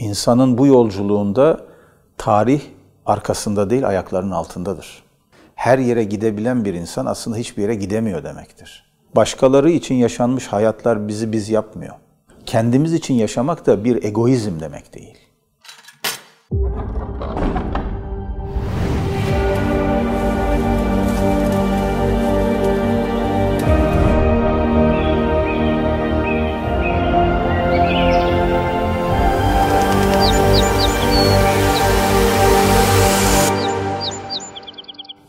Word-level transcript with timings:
İnsanın 0.00 0.58
bu 0.58 0.66
yolculuğunda 0.66 1.60
tarih 2.18 2.62
arkasında 3.06 3.70
değil 3.70 3.88
ayaklarının 3.88 4.30
altındadır. 4.30 5.02
Her 5.54 5.78
yere 5.78 6.04
gidebilen 6.04 6.64
bir 6.64 6.74
insan 6.74 7.06
aslında 7.06 7.36
hiçbir 7.36 7.62
yere 7.62 7.74
gidemiyor 7.74 8.24
demektir. 8.24 8.92
Başkaları 9.16 9.70
için 9.70 9.94
yaşanmış 9.94 10.46
hayatlar 10.46 11.08
bizi 11.08 11.32
biz 11.32 11.50
yapmıyor. 11.50 11.94
Kendimiz 12.46 12.92
için 12.92 13.14
yaşamak 13.14 13.66
da 13.66 13.84
bir 13.84 14.04
egoizm 14.04 14.60
demek 14.60 14.94
değil. 14.94 15.18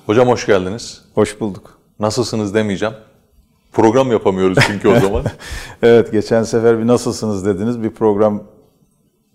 Hocam 0.05 0.28
hoş 0.28 0.46
geldiniz. 0.46 1.02
Hoş 1.16 1.40
bulduk. 1.40 1.78
Nasılsınız 2.00 2.54
demeyeceğim. 2.54 2.96
Program 3.72 4.12
yapamıyoruz 4.12 4.58
çünkü 4.68 4.88
o 4.88 5.00
zaman. 5.00 5.23
evet, 5.84 6.12
geçen 6.12 6.44
sefer 6.44 6.80
bir 6.80 6.88
nasılsınız 6.88 7.46
dediniz. 7.46 7.84
Bir 7.84 7.90
program 7.90 8.44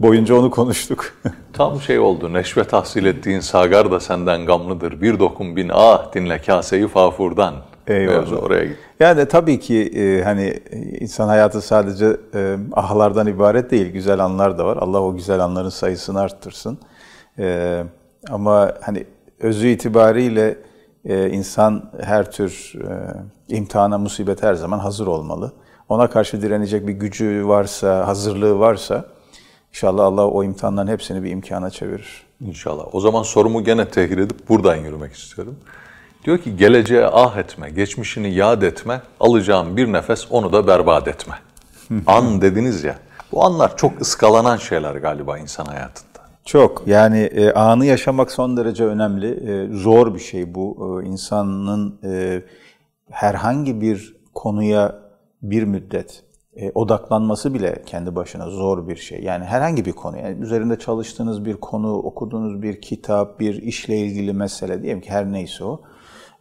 boyunca 0.00 0.34
onu 0.34 0.50
konuştuk. 0.50 1.12
Tam 1.52 1.80
şey 1.80 1.98
oldu. 1.98 2.32
Neşve 2.32 2.64
tahsil 2.64 3.04
ettiğin 3.04 3.40
sagar 3.40 3.90
da 3.90 4.00
senden 4.00 4.46
gamlıdır. 4.46 5.00
Bir 5.00 5.18
dokun 5.18 5.56
bin 5.56 5.70
ah 5.72 6.12
dinle 6.14 6.42
kaseyi 6.42 6.88
fafurdan. 6.88 7.54
Eyvallah. 7.86 8.42
oraya 8.42 8.64
git. 8.64 8.76
Yani 9.00 9.28
tabii 9.28 9.60
ki 9.60 9.82
e, 9.82 10.22
hani 10.22 10.60
insan 11.00 11.28
hayatı 11.28 11.60
sadece 11.60 12.16
e, 12.34 12.56
ahlardan 12.72 13.26
ibaret 13.26 13.70
değil. 13.70 13.86
Güzel 13.92 14.18
anlar 14.18 14.58
da 14.58 14.64
var. 14.64 14.76
Allah 14.76 15.02
o 15.02 15.14
güzel 15.14 15.40
anların 15.40 15.68
sayısını 15.68 16.20
arttırsın. 16.20 16.78
E, 17.38 17.82
ama 18.30 18.72
hani 18.82 19.04
özü 19.40 19.68
itibariyle 19.68 20.58
e, 21.04 21.30
insan 21.30 21.90
her 22.00 22.32
tür 22.32 22.72
e, 22.88 23.56
imtihana, 23.56 23.98
musibet 23.98 24.42
her 24.42 24.54
zaman 24.54 24.78
hazır 24.78 25.06
olmalı. 25.06 25.52
Ona 25.88 26.10
karşı 26.10 26.42
direnecek 26.42 26.86
bir 26.86 26.92
gücü 26.92 27.48
varsa, 27.48 28.06
hazırlığı 28.06 28.58
varsa 28.58 29.04
inşallah 29.70 30.04
Allah 30.04 30.26
o 30.26 30.44
imtihanların 30.44 30.88
hepsini 30.88 31.22
bir 31.22 31.30
imkana 31.30 31.70
çevirir. 31.70 32.26
İnşallah. 32.40 32.94
O 32.94 33.00
zaman 33.00 33.22
sorumu 33.22 33.64
gene 33.64 33.88
tehir 33.88 34.18
edip 34.18 34.48
buradan 34.48 34.76
yürümek 34.76 35.12
istiyorum. 35.12 35.56
Diyor 36.24 36.38
ki 36.38 36.56
geleceğe 36.56 37.06
ah 37.06 37.36
etme, 37.36 37.70
geçmişini 37.70 38.34
yad 38.34 38.62
etme, 38.62 39.02
alacağım 39.20 39.76
bir 39.76 39.92
nefes 39.92 40.26
onu 40.30 40.52
da 40.52 40.66
berbat 40.66 41.08
etme. 41.08 41.34
An 42.06 42.40
dediniz 42.40 42.84
ya, 42.84 42.98
bu 43.32 43.44
anlar 43.44 43.76
çok 43.76 44.00
ıskalanan 44.00 44.56
şeyler 44.56 44.94
galiba 44.94 45.38
insan 45.38 45.64
hayatında. 45.64 46.05
Çok. 46.46 46.82
Yani 46.86 47.18
e, 47.18 47.52
anı 47.52 47.86
yaşamak 47.86 48.30
son 48.32 48.56
derece 48.56 48.84
önemli. 48.84 49.50
E, 49.50 49.76
zor 49.76 50.14
bir 50.14 50.18
şey 50.18 50.54
bu. 50.54 51.00
E, 51.02 51.06
insanın 51.08 52.00
e, 52.04 52.42
herhangi 53.10 53.80
bir 53.80 54.16
konuya 54.34 54.98
bir 55.42 55.64
müddet 55.64 56.22
e, 56.56 56.70
odaklanması 56.70 57.54
bile 57.54 57.82
kendi 57.86 58.16
başına 58.16 58.50
zor 58.50 58.88
bir 58.88 58.96
şey. 58.96 59.22
Yani 59.22 59.44
herhangi 59.44 59.84
bir 59.84 59.92
konu, 59.92 60.18
yani 60.18 60.42
üzerinde 60.42 60.78
çalıştığınız 60.78 61.44
bir 61.44 61.56
konu, 61.56 61.94
okuduğunuz 61.94 62.62
bir 62.62 62.80
kitap, 62.80 63.40
bir 63.40 63.62
işle 63.62 63.96
ilgili 63.96 64.32
mesele 64.32 64.82
diyelim 64.82 65.00
ki 65.00 65.10
her 65.10 65.32
neyse 65.32 65.64
o. 65.64 65.80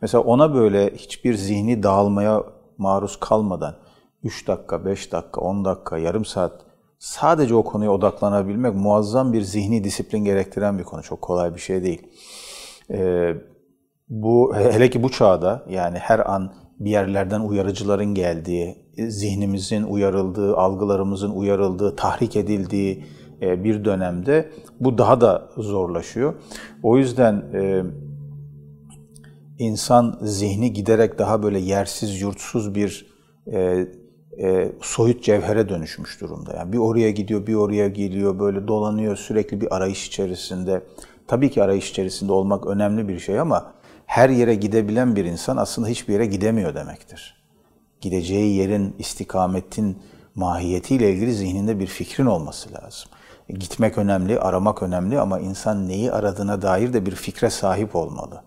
Mesela 0.02 0.24
ona 0.24 0.54
böyle 0.54 0.94
hiçbir 0.94 1.34
zihni 1.34 1.84
dağılmaya 1.84 2.44
maruz 2.78 3.20
kalmadan 3.20 3.76
3 4.24 4.48
dakika, 4.48 4.86
5 4.86 5.12
dakika, 5.12 5.42
10 5.42 5.66
dakika, 5.66 5.98
yarım 5.98 6.26
saat 6.26 6.65
sadece 7.00 7.56
o 7.56 7.64
konuya 7.64 7.92
odaklanabilmek 7.92 8.76
muazzam 8.76 9.34
bir 9.34 9.42
zihni 9.42 9.84
disiplin 9.84 10.24
gerektiren 10.24 10.80
bir 10.80 10.84
konu. 10.84 11.04
Çok 11.04 11.22
kolay 11.22 11.56
bir 11.56 11.60
şey 11.60 11.84
değil. 11.84 12.08
Ee, 12.92 13.34
bu 14.10 14.56
hele 14.56 14.90
ki 14.90 15.04
bu 15.04 15.12
çağda 15.12 15.66
yani 15.70 15.98
her 15.98 16.34
an 16.34 16.54
bir 16.80 16.90
yerlerden 16.90 17.40
uyarıcıların 17.40 18.14
geldiği, 18.14 18.86
zihnimizin 18.98 19.84
uyarıldığı, 19.84 20.58
algılarımızın 20.58 21.32
uyarıldığı, 21.32 21.96
tahrik 21.96 22.36
edildiği 22.36 23.06
e, 23.42 23.64
bir 23.64 23.86
dönemde 23.86 24.52
bu 24.80 24.98
daha 24.98 25.22
da 25.22 25.50
zorlaşıyor. 25.58 26.34
O 26.84 26.98
yüzden 26.98 27.34
e, 27.54 27.84
insan 29.60 30.20
zihni 30.22 30.74
giderek 30.74 31.20
daha 31.20 31.44
böyle 31.44 31.60
yersiz, 31.60 32.22
yurtsuz 32.22 32.76
bir 32.76 33.16
e, 34.38 34.48
e, 34.48 34.72
soyut 34.82 35.24
cevhere 35.24 35.70
dönüşmüş 35.70 36.22
durumda. 36.22 36.54
Yani 36.54 36.74
bir 36.74 36.78
oraya 36.78 37.12
gidiyor, 37.12 37.48
bir 37.48 37.56
oraya 37.56 37.88
geliyor, 37.88 38.40
böyle 38.40 38.68
dolanıyor 38.68 39.16
sürekli 39.16 39.62
bir 39.62 39.76
arayış 39.76 40.08
içerisinde. 40.08 40.82
Tabii 41.28 41.52
ki 41.52 41.64
arayış 41.64 41.90
içerisinde 41.90 42.32
olmak 42.32 42.68
önemli 42.68 43.08
bir 43.08 43.20
şey 43.20 43.40
ama 43.40 43.74
her 44.06 44.30
yere 44.30 44.56
gidebilen 44.56 45.16
bir 45.16 45.26
insan 45.26 45.58
aslında 45.58 45.88
hiçbir 45.88 46.14
yere 46.14 46.26
gidemiyor 46.26 46.76
demektir. 46.76 47.36
Gideceği 48.02 48.56
yerin, 48.56 48.96
istikametin 49.00 49.98
mahiyetiyle 50.36 51.12
ilgili 51.12 51.34
zihninde 51.34 51.80
bir 51.80 51.88
fikrin 51.88 52.26
olması 52.26 52.70
lazım. 52.74 53.10
Gitmek 53.50 53.98
önemli, 53.98 54.40
aramak 54.40 54.84
önemli 54.84 55.20
ama 55.20 55.40
insan 55.40 55.88
neyi 55.88 56.12
aradığına 56.12 56.62
dair 56.62 56.94
de 56.94 57.06
bir 57.06 57.16
fikre 57.16 57.50
sahip 57.50 57.96
olmalı. 57.96 58.42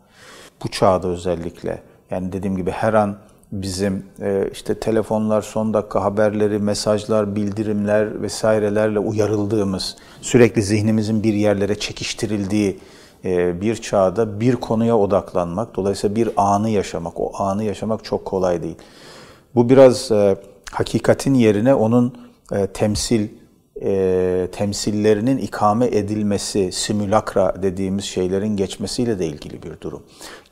Bu 0.64 0.68
çağda 0.68 1.08
özellikle 1.08 1.82
yani 2.10 2.32
dediğim 2.32 2.56
gibi 2.56 2.70
her 2.70 2.94
an 2.94 3.18
bizim 3.52 4.02
e, 4.20 4.48
işte 4.52 4.74
telefonlar, 4.74 5.42
son 5.42 5.74
dakika 5.74 6.04
haberleri, 6.04 6.58
mesajlar, 6.58 7.36
bildirimler 7.36 8.22
vesairelerle 8.22 8.98
uyarıldığımız, 8.98 9.96
sürekli 10.20 10.62
zihnimizin 10.62 11.22
bir 11.22 11.34
yerlere 11.34 11.78
çekiştirildiği 11.78 12.78
e, 13.24 13.60
bir 13.60 13.76
çağda 13.76 14.40
bir 14.40 14.56
konuya 14.56 14.98
odaklanmak, 14.98 15.76
dolayısıyla 15.76 16.16
bir 16.16 16.30
anı 16.36 16.70
yaşamak, 16.70 17.20
o 17.20 17.32
anı 17.42 17.64
yaşamak 17.64 18.04
çok 18.04 18.24
kolay 18.24 18.62
değil. 18.62 18.76
Bu 19.54 19.68
biraz 19.68 20.10
e, 20.10 20.36
hakikatin 20.72 21.34
yerine 21.34 21.74
onun 21.74 22.28
temsil 22.74 23.28
e, 23.82 24.48
temsillerinin 24.52 25.38
ikame 25.38 25.86
edilmesi, 25.86 26.72
simülakra 26.72 27.62
dediğimiz 27.62 28.04
şeylerin 28.04 28.56
geçmesiyle 28.56 29.18
de 29.18 29.26
ilgili 29.26 29.62
bir 29.62 29.80
durum. 29.80 30.02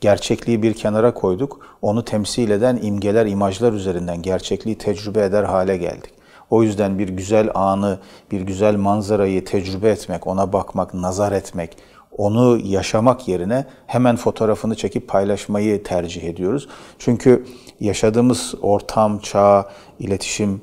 Gerçekliği 0.01 0.63
bir 0.63 0.75
kenara 0.75 1.15
koyduk, 1.15 1.77
onu 1.83 2.05
temsil 2.05 2.51
eden 2.51 2.79
imgeler, 2.83 3.27
imajlar 3.27 3.73
üzerinden 3.73 4.23
gerçekliği 4.23 4.79
tecrübe 4.79 5.25
eder 5.25 5.45
hale 5.45 5.77
geldik. 5.77 6.11
O 6.51 6.63
yüzden 6.63 6.99
bir 6.99 7.09
güzel 7.09 7.51
anı, 7.55 7.99
bir 8.31 8.41
güzel 8.41 8.77
manzarayı 8.77 9.45
tecrübe 9.45 9.91
etmek, 9.91 10.27
ona 10.27 10.53
bakmak, 10.53 10.95
nazar 10.95 11.33
etmek, 11.33 11.77
onu 12.17 12.59
yaşamak 12.65 13.29
yerine 13.29 13.65
hemen 13.87 14.17
fotoğrafını 14.17 14.75
çekip 14.75 15.09
paylaşmayı 15.09 15.83
tercih 15.83 16.25
ediyoruz. 16.25 16.69
Çünkü 16.99 17.47
yaşadığımız 17.81 18.55
ortam, 18.63 19.19
çağ, 19.19 19.71
iletişim 19.99 20.61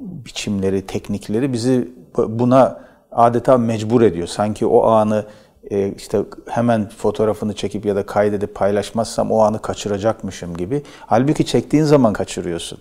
biçimleri, 0.00 0.86
teknikleri 0.86 1.52
bizi 1.52 1.88
buna 2.16 2.80
adeta 3.12 3.58
mecbur 3.58 4.02
ediyor. 4.02 4.26
Sanki 4.26 4.66
o 4.66 4.86
anı 4.86 5.24
e, 5.70 5.92
işte 5.96 6.18
hemen 6.48 6.88
fotoğrafını 6.88 7.54
çekip 7.54 7.86
ya 7.86 7.96
da 7.96 8.06
kaydedip 8.06 8.54
paylaşmazsam 8.54 9.32
o 9.32 9.40
anı 9.40 9.62
kaçıracakmışım 9.62 10.56
gibi. 10.56 10.82
Halbuki 11.06 11.46
çektiğin 11.46 11.84
zaman 11.84 12.12
kaçırıyorsun. 12.12 12.78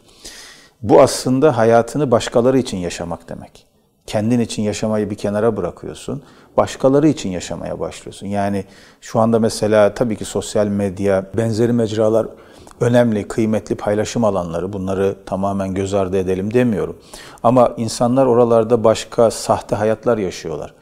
Bu 0.82 1.02
aslında 1.02 1.58
hayatını 1.58 2.12
başkaları 2.12 2.58
için 2.58 2.78
yaşamak 2.78 3.30
demek. 3.30 3.66
Kendin 4.08 4.40
için 4.40 4.64
yaşamayı 4.64 5.10
bir 5.10 5.16
kenara 5.16 5.58
bırakıyorsun. 5.58 6.24
Başkaları 6.58 7.08
için 7.08 7.30
yaşamaya 7.30 7.80
başlıyorsun. 7.80 8.28
Yani 8.28 8.66
şu 9.02 9.20
anda 9.20 9.40
mesela 9.40 9.94
tabii 9.94 10.16
ki 10.16 10.26
sosyal 10.26 10.68
medya, 10.68 11.26
benzeri 11.38 11.74
mecralar 11.74 12.28
önemli, 12.82 13.28
kıymetli 13.28 13.76
paylaşım 13.76 14.24
alanları. 14.24 14.74
Bunları 14.74 15.16
tamamen 15.26 15.74
göz 15.74 15.94
ardı 15.94 16.18
edelim 16.18 16.54
demiyorum. 16.54 16.98
Ama 17.44 17.74
insanlar 17.78 18.26
oralarda 18.26 18.84
başka 18.84 19.32
sahte 19.32 19.76
hayatlar 19.76 20.18
yaşıyorlar. 20.18 20.74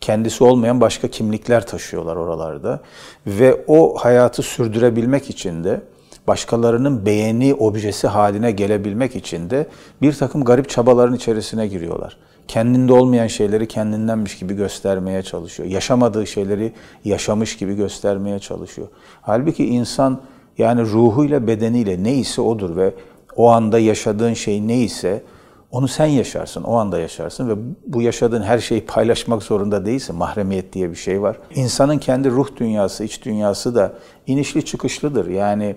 Kendisi 0.00 0.44
olmayan 0.44 0.80
başka 0.80 1.08
kimlikler 1.08 1.66
taşıyorlar 1.66 2.16
oralarda. 2.16 2.80
Ve 3.26 3.64
o 3.66 3.96
hayatı 3.96 4.42
sürdürebilmek 4.42 5.30
için 5.30 5.64
de 5.64 5.80
başkalarının 6.26 7.06
beğeni 7.06 7.54
objesi 7.54 8.08
haline 8.08 8.50
gelebilmek 8.50 9.16
için 9.16 9.50
de 9.50 9.66
bir 10.02 10.12
takım 10.12 10.44
garip 10.44 10.68
çabaların 10.68 11.16
içerisine 11.16 11.66
giriyorlar. 11.66 12.16
Kendinde 12.48 12.92
olmayan 12.92 13.26
şeyleri 13.26 13.68
kendindenmiş 13.68 14.38
gibi 14.38 14.54
göstermeye 14.54 15.22
çalışıyor. 15.22 15.68
Yaşamadığı 15.68 16.26
şeyleri 16.26 16.72
yaşamış 17.04 17.56
gibi 17.56 17.74
göstermeye 17.74 18.38
çalışıyor. 18.38 18.88
Halbuki 19.22 19.66
insan 19.66 20.20
yani 20.58 20.82
ruhuyla 20.82 21.46
bedeniyle 21.46 22.04
neyse 22.04 22.40
odur 22.40 22.76
ve 22.76 22.94
o 23.36 23.48
anda 23.48 23.78
yaşadığın 23.78 24.34
şey 24.34 24.68
neyse 24.68 25.22
onu 25.70 25.88
sen 25.88 26.06
yaşarsın, 26.06 26.62
o 26.62 26.74
anda 26.74 26.98
yaşarsın 26.98 27.48
ve 27.48 27.52
bu 27.86 28.02
yaşadığın 28.02 28.42
her 28.42 28.58
şeyi 28.58 28.86
paylaşmak 28.86 29.42
zorunda 29.42 29.86
değilsin. 29.86 30.16
Mahremiyet 30.16 30.72
diye 30.72 30.90
bir 30.90 30.96
şey 30.96 31.22
var. 31.22 31.36
İnsanın 31.54 31.98
kendi 31.98 32.30
ruh 32.30 32.48
dünyası, 32.56 33.04
iç 33.04 33.24
dünyası 33.24 33.74
da 33.74 33.92
inişli 34.26 34.64
çıkışlıdır. 34.64 35.26
Yani 35.26 35.76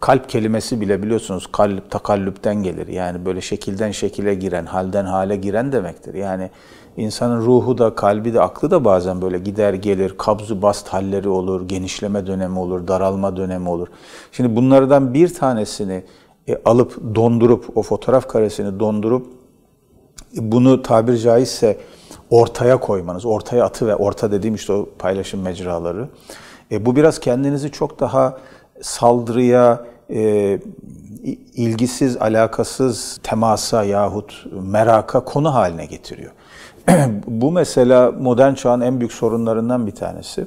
kalp 0.00 0.28
kelimesi 0.28 0.80
bile 0.80 1.02
biliyorsunuz 1.02 1.48
kalp 1.52 1.90
takallüpten 1.90 2.62
gelir. 2.62 2.88
Yani 2.88 3.24
böyle 3.24 3.40
şekilden 3.40 3.90
şekile 3.90 4.34
giren, 4.34 4.66
halden 4.66 5.04
hale 5.04 5.36
giren 5.36 5.72
demektir. 5.72 6.14
Yani 6.14 6.50
İnsanın 6.96 7.40
ruhu 7.40 7.78
da, 7.78 7.94
kalbi 7.94 8.34
de, 8.34 8.40
aklı 8.40 8.70
da 8.70 8.84
bazen 8.84 9.22
böyle 9.22 9.38
gider 9.38 9.74
gelir, 9.74 10.14
kabzı 10.18 10.62
bast 10.62 10.88
halleri 10.88 11.28
olur, 11.28 11.68
genişleme 11.68 12.26
dönemi 12.26 12.58
olur, 12.58 12.88
daralma 12.88 13.36
dönemi 13.36 13.68
olur. 13.68 13.88
Şimdi 14.32 14.56
bunlardan 14.56 15.14
bir 15.14 15.34
tanesini 15.34 16.04
e, 16.48 16.58
alıp 16.64 17.14
dondurup, 17.14 17.76
o 17.76 17.82
fotoğraf 17.82 18.28
karesini 18.28 18.80
dondurup 18.80 19.26
bunu 20.36 20.82
tabir 20.82 21.16
caizse 21.16 21.78
ortaya 22.30 22.80
koymanız, 22.80 23.26
ortaya 23.26 23.64
atı 23.64 23.86
ve 23.86 23.96
orta 23.96 24.32
dediğim 24.32 24.54
işte 24.54 24.72
o 24.72 24.88
paylaşım 24.98 25.42
mecraları. 25.42 26.08
E, 26.70 26.86
bu 26.86 26.96
biraz 26.96 27.20
kendinizi 27.20 27.70
çok 27.70 28.00
daha 28.00 28.38
saldırıya, 28.80 29.84
e, 30.10 30.58
ilgisiz, 31.54 32.16
alakasız 32.16 33.20
temasa 33.22 33.84
yahut 33.84 34.46
meraka 34.62 35.24
konu 35.24 35.54
haline 35.54 35.86
getiriyor. 35.86 36.32
bu 37.26 37.52
mesela 37.52 38.12
modern 38.12 38.54
çağın 38.54 38.80
en 38.80 39.00
büyük 39.00 39.12
sorunlarından 39.12 39.86
bir 39.86 39.92
tanesi. 39.92 40.46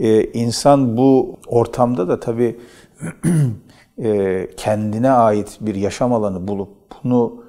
Ee, 0.00 0.24
insan 0.24 0.96
bu 0.96 1.36
ortamda 1.46 2.08
da 2.08 2.20
tabii 2.20 2.60
e, 4.02 4.48
kendine 4.56 5.10
ait 5.10 5.58
bir 5.60 5.74
yaşam 5.74 6.12
alanı 6.12 6.48
bulup 6.48 6.68
bunu 7.04 7.44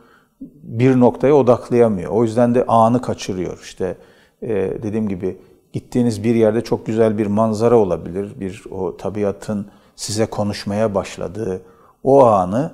bir 0.64 1.00
noktaya 1.00 1.34
odaklayamıyor. 1.34 2.12
O 2.12 2.24
yüzden 2.24 2.56
de 2.56 2.66
anı 2.66 3.02
kaçırıyor. 3.02 3.60
İşte 3.64 3.98
e, 4.42 4.50
dediğim 4.84 5.10
gibi 5.10 5.38
gittiğiniz 5.74 6.24
bir 6.24 6.36
yerde 6.36 6.62
çok 6.62 6.86
güzel 6.86 7.18
bir 7.18 7.28
manzara 7.28 7.78
olabilir. 7.78 8.34
Bir 8.40 8.64
o 8.72 8.98
tabiatın 8.98 9.68
size 9.96 10.26
konuşmaya 10.26 10.96
başladığı 10.96 11.62
o 12.04 12.26
anı 12.26 12.72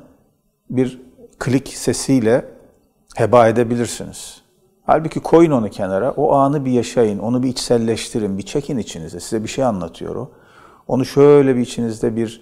bir 0.70 1.02
klik 1.40 1.68
sesiyle 1.68 2.46
heba 3.16 3.48
edebilirsiniz. 3.48 4.41
Halbuki 4.92 5.20
koyun 5.20 5.52
onu 5.52 5.70
kenara, 5.70 6.12
o 6.12 6.34
anı 6.34 6.66
bir 6.66 6.72
yaşayın, 6.72 7.20
onu 7.20 7.44
bir 7.44 7.50
içselleştirin, 7.50 8.38
bir 8.38 8.44
çekin 8.44 8.78
içinize. 8.78 9.20
Size 9.20 9.44
bir 9.44 9.48
şey 9.48 9.64
anlatıyor 9.64 10.16
o. 10.16 10.32
Onu 10.88 11.06
şöyle 11.06 11.56
bir 11.56 11.62
içinizde 11.62 12.16
bir 12.16 12.42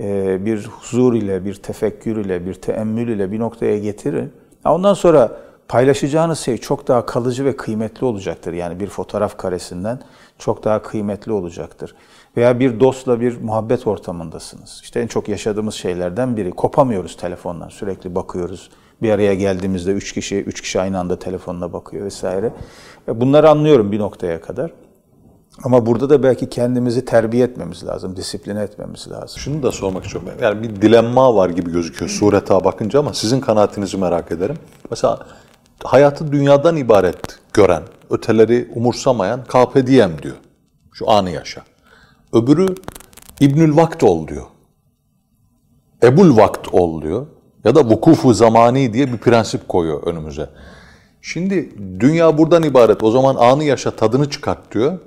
e, 0.00 0.44
bir 0.44 0.66
huzur 0.66 1.14
ile, 1.14 1.44
bir 1.44 1.54
tefekkür 1.54 2.16
ile, 2.16 2.46
bir 2.46 2.54
teemmül 2.54 3.08
ile 3.08 3.32
bir 3.32 3.38
noktaya 3.38 3.78
getirin. 3.78 4.32
Ondan 4.64 4.94
sonra 4.94 5.36
paylaşacağınız 5.68 6.38
şey 6.38 6.58
çok 6.58 6.88
daha 6.88 7.06
kalıcı 7.06 7.44
ve 7.44 7.56
kıymetli 7.56 8.06
olacaktır. 8.06 8.52
Yani 8.52 8.80
bir 8.80 8.86
fotoğraf 8.86 9.38
karesinden 9.38 10.00
çok 10.38 10.64
daha 10.64 10.82
kıymetli 10.82 11.32
olacaktır. 11.32 11.94
Veya 12.36 12.60
bir 12.60 12.80
dostla 12.80 13.20
bir 13.20 13.40
muhabbet 13.40 13.86
ortamındasınız. 13.86 14.80
İşte 14.82 15.00
en 15.00 15.06
çok 15.06 15.28
yaşadığımız 15.28 15.74
şeylerden 15.74 16.36
biri. 16.36 16.50
Kopamıyoruz 16.50 17.16
telefondan. 17.16 17.68
Sürekli 17.68 18.14
bakıyoruz. 18.14 18.70
Bir 19.02 19.10
araya 19.10 19.34
geldiğimizde 19.34 19.92
üç 19.92 20.12
kişi, 20.12 20.36
üç 20.36 20.60
kişi 20.60 20.80
aynı 20.80 20.98
anda 20.98 21.18
telefonuna 21.18 21.72
bakıyor 21.72 22.04
vesaire. 22.04 22.52
Bunları 23.08 23.50
anlıyorum 23.50 23.92
bir 23.92 23.98
noktaya 23.98 24.40
kadar. 24.40 24.72
Ama 25.64 25.86
burada 25.86 26.10
da 26.10 26.22
belki 26.22 26.48
kendimizi 26.48 27.04
terbiye 27.04 27.44
etmemiz 27.44 27.86
lazım, 27.86 28.16
disipline 28.16 28.62
etmemiz 28.62 29.10
lazım. 29.10 29.38
Şunu 29.38 29.62
da 29.62 29.72
sormak 29.72 30.04
istiyorum. 30.04 30.30
Yani 30.42 30.62
bir 30.62 30.82
dilemma 30.82 31.34
var 31.34 31.50
gibi 31.50 31.72
gözüküyor 31.72 32.10
sureta 32.10 32.64
bakınca 32.64 32.98
ama 32.98 33.14
sizin 33.14 33.40
kanaatinizi 33.40 33.96
merak 33.96 34.32
ederim. 34.32 34.56
Mesela 34.90 35.26
hayatı 35.84 36.32
dünyadan 36.32 36.76
ibaret 36.76 37.20
gören, 37.52 37.82
öteleri 38.10 38.68
umursamayan 38.74 39.44
KP 39.44 39.86
diyem 39.86 40.12
diyor. 40.22 40.36
Şu 40.92 41.10
anı 41.10 41.30
yaşa. 41.30 41.62
Öbürü 42.32 42.74
İbnül 43.40 43.76
Vakt 43.76 44.02
ol 44.02 44.28
diyor. 44.28 44.46
Ebul 46.02 46.36
Vakt 46.36 46.74
ol 46.74 47.02
diyor. 47.02 47.26
Ya 47.64 47.74
da 47.74 47.84
vukufu 47.84 48.34
zamani 48.34 48.92
diye 48.92 49.12
bir 49.12 49.18
prensip 49.18 49.68
koyuyor 49.68 50.02
önümüze. 50.02 50.50
Şimdi 51.22 51.70
dünya 52.00 52.38
buradan 52.38 52.62
ibaret. 52.62 53.02
O 53.02 53.10
zaman 53.10 53.36
anı 53.36 53.64
yaşa, 53.64 53.90
tadını 53.90 54.30
çıkart 54.30 54.74
diyor. 54.74 54.98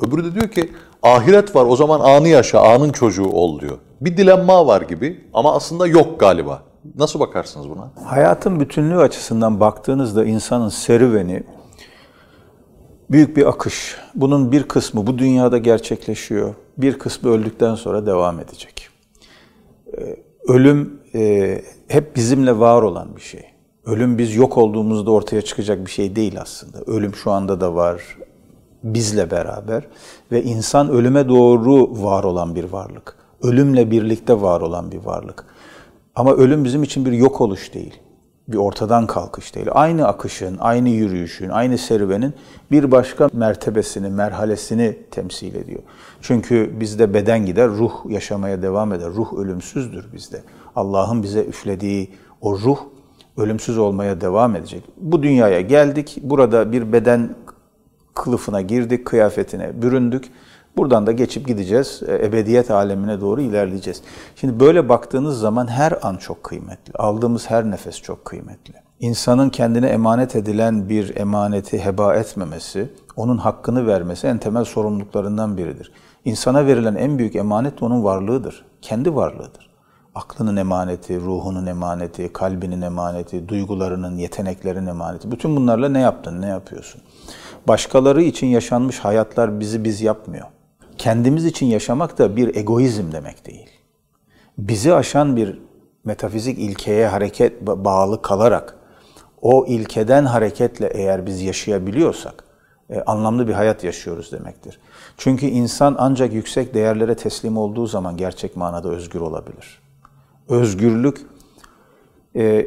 Öbürü 0.00 0.24
de 0.24 0.34
diyor 0.34 0.48
ki 0.48 0.72
ahiret 1.02 1.56
var 1.56 1.66
o 1.68 1.76
zaman 1.76 2.00
anı 2.00 2.28
yaşa, 2.28 2.60
anın 2.60 2.92
çocuğu 2.92 3.28
ol 3.28 3.60
diyor. 3.60 3.78
Bir 4.00 4.16
dilemma 4.16 4.66
var 4.66 4.82
gibi 4.82 5.24
ama 5.34 5.54
aslında 5.54 5.86
yok 5.86 6.20
galiba. 6.20 6.62
Nasıl 6.94 7.20
bakarsınız 7.20 7.68
buna? 7.70 7.90
Hayatın 8.04 8.60
bütünlüğü 8.60 8.98
açısından 8.98 9.60
baktığınızda 9.60 10.24
insanın 10.24 10.68
serüveni 10.68 11.42
büyük 13.10 13.36
bir 13.36 13.48
akış. 13.48 13.96
Bunun 14.14 14.52
bir 14.52 14.62
kısmı 14.62 15.06
bu 15.06 15.18
dünyada 15.18 15.58
gerçekleşiyor. 15.58 16.54
Bir 16.78 16.98
kısmı 16.98 17.30
öldükten 17.30 17.74
sonra 17.74 18.06
devam 18.06 18.40
edecek. 18.40 18.88
Ee, 19.98 20.16
ölüm 20.48 21.00
e, 21.14 21.62
hep 21.88 22.16
bizimle 22.16 22.58
var 22.58 22.82
olan 22.82 23.16
bir 23.16 23.20
şey. 23.20 23.44
Ölüm 23.86 24.18
biz 24.18 24.34
yok 24.34 24.58
olduğumuzda 24.58 25.10
ortaya 25.10 25.42
çıkacak 25.42 25.86
bir 25.86 25.90
şey 25.90 26.16
değil 26.16 26.40
aslında. 26.40 26.78
Ölüm 26.86 27.14
şu 27.14 27.30
anda 27.30 27.60
da 27.60 27.74
var 27.74 28.02
bizle 28.84 29.30
beraber 29.30 29.86
ve 30.32 30.42
insan 30.42 30.88
ölüme 30.88 31.28
doğru 31.28 32.02
var 32.02 32.24
olan 32.24 32.54
bir 32.54 32.64
varlık. 32.64 33.16
Ölümle 33.42 33.90
birlikte 33.90 34.40
var 34.40 34.60
olan 34.60 34.92
bir 34.92 34.98
varlık. 34.98 35.44
Ama 36.14 36.32
ölüm 36.32 36.64
bizim 36.64 36.82
için 36.82 37.04
bir 37.04 37.12
yok 37.12 37.40
oluş 37.40 37.74
değil. 37.74 38.00
Bir 38.48 38.56
ortadan 38.56 39.06
kalkış 39.06 39.54
değil. 39.54 39.66
Aynı 39.70 40.06
akışın, 40.06 40.56
aynı 40.60 40.88
yürüyüşün, 40.88 41.48
aynı 41.48 41.78
serüvenin 41.78 42.34
bir 42.70 42.90
başka 42.90 43.28
mertebesini, 43.32 44.08
merhalesini 44.08 44.98
temsil 45.10 45.54
ediyor. 45.54 45.82
Çünkü 46.20 46.80
bizde 46.80 47.14
beden 47.14 47.46
gider, 47.46 47.68
ruh 47.68 47.92
yaşamaya 48.08 48.62
devam 48.62 48.92
eder. 48.92 49.08
Ruh 49.08 49.32
ölümsüzdür 49.32 50.12
bizde. 50.12 50.42
Allah'ın 50.76 51.22
bize 51.22 51.44
üflediği 51.44 52.10
o 52.40 52.58
ruh 52.58 52.78
ölümsüz 53.36 53.78
olmaya 53.78 54.20
devam 54.20 54.56
edecek. 54.56 54.84
Bu 54.96 55.22
dünyaya 55.22 55.60
geldik. 55.60 56.18
Burada 56.22 56.72
bir 56.72 56.92
beden 56.92 57.34
kılıfına 58.14 58.60
girdik, 58.60 59.04
kıyafetine 59.04 59.82
büründük. 59.82 60.30
Buradan 60.76 61.06
da 61.06 61.12
geçip 61.12 61.48
gideceğiz, 61.48 62.02
e, 62.06 62.26
ebediyet 62.26 62.70
alemine 62.70 63.20
doğru 63.20 63.40
ilerleyeceğiz. 63.40 64.02
Şimdi 64.36 64.60
böyle 64.60 64.88
baktığınız 64.88 65.38
zaman 65.38 65.66
her 65.66 65.98
an 66.02 66.16
çok 66.16 66.44
kıymetli. 66.44 66.92
Aldığımız 66.94 67.50
her 67.50 67.70
nefes 67.70 68.02
çok 68.02 68.24
kıymetli. 68.24 68.74
İnsanın 69.00 69.50
kendine 69.50 69.86
emanet 69.86 70.36
edilen 70.36 70.88
bir 70.88 71.16
emaneti 71.16 71.84
heba 71.84 72.14
etmemesi, 72.16 72.90
onun 73.16 73.38
hakkını 73.38 73.86
vermesi 73.86 74.26
en 74.26 74.38
temel 74.38 74.64
sorumluluklarından 74.64 75.56
biridir. 75.56 75.92
İnsana 76.24 76.66
verilen 76.66 76.94
en 76.94 77.18
büyük 77.18 77.36
emanet 77.36 77.82
onun 77.82 78.04
varlığıdır. 78.04 78.64
Kendi 78.82 79.14
varlığıdır. 79.14 79.73
Aklının 80.14 80.56
emaneti, 80.56 81.20
ruhunun 81.20 81.66
emaneti, 81.66 82.32
kalbinin 82.32 82.82
emaneti, 82.82 83.48
duygularının, 83.48 84.16
yeteneklerin 84.16 84.86
emaneti. 84.86 85.30
Bütün 85.30 85.56
bunlarla 85.56 85.88
ne 85.88 86.00
yaptın, 86.00 86.42
ne 86.42 86.46
yapıyorsun? 86.46 87.02
Başkaları 87.68 88.22
için 88.22 88.46
yaşanmış 88.46 88.98
hayatlar 88.98 89.60
bizi 89.60 89.84
biz 89.84 90.00
yapmıyor. 90.00 90.46
Kendimiz 90.98 91.44
için 91.44 91.66
yaşamak 91.66 92.18
da 92.18 92.36
bir 92.36 92.56
egoizm 92.56 93.12
demek 93.12 93.46
değil. 93.46 93.68
Bizi 94.58 94.94
aşan 94.94 95.36
bir 95.36 95.60
metafizik 96.04 96.58
ilkeye 96.58 97.08
hareket 97.08 97.66
bağlı 97.66 98.22
kalarak 98.22 98.76
o 99.42 99.66
ilkeden 99.66 100.24
hareketle 100.24 100.86
eğer 100.86 101.26
biz 101.26 101.42
yaşayabiliyorsak 101.42 102.44
e, 102.90 103.00
anlamlı 103.00 103.48
bir 103.48 103.52
hayat 103.52 103.84
yaşıyoruz 103.84 104.32
demektir. 104.32 104.80
Çünkü 105.16 105.46
insan 105.46 105.96
ancak 105.98 106.32
yüksek 106.32 106.74
değerlere 106.74 107.14
teslim 107.14 107.56
olduğu 107.56 107.86
zaman 107.86 108.16
gerçek 108.16 108.56
manada 108.56 108.88
özgür 108.88 109.20
olabilir. 109.20 109.83
Özgürlük 110.48 111.20
e, 112.36 112.66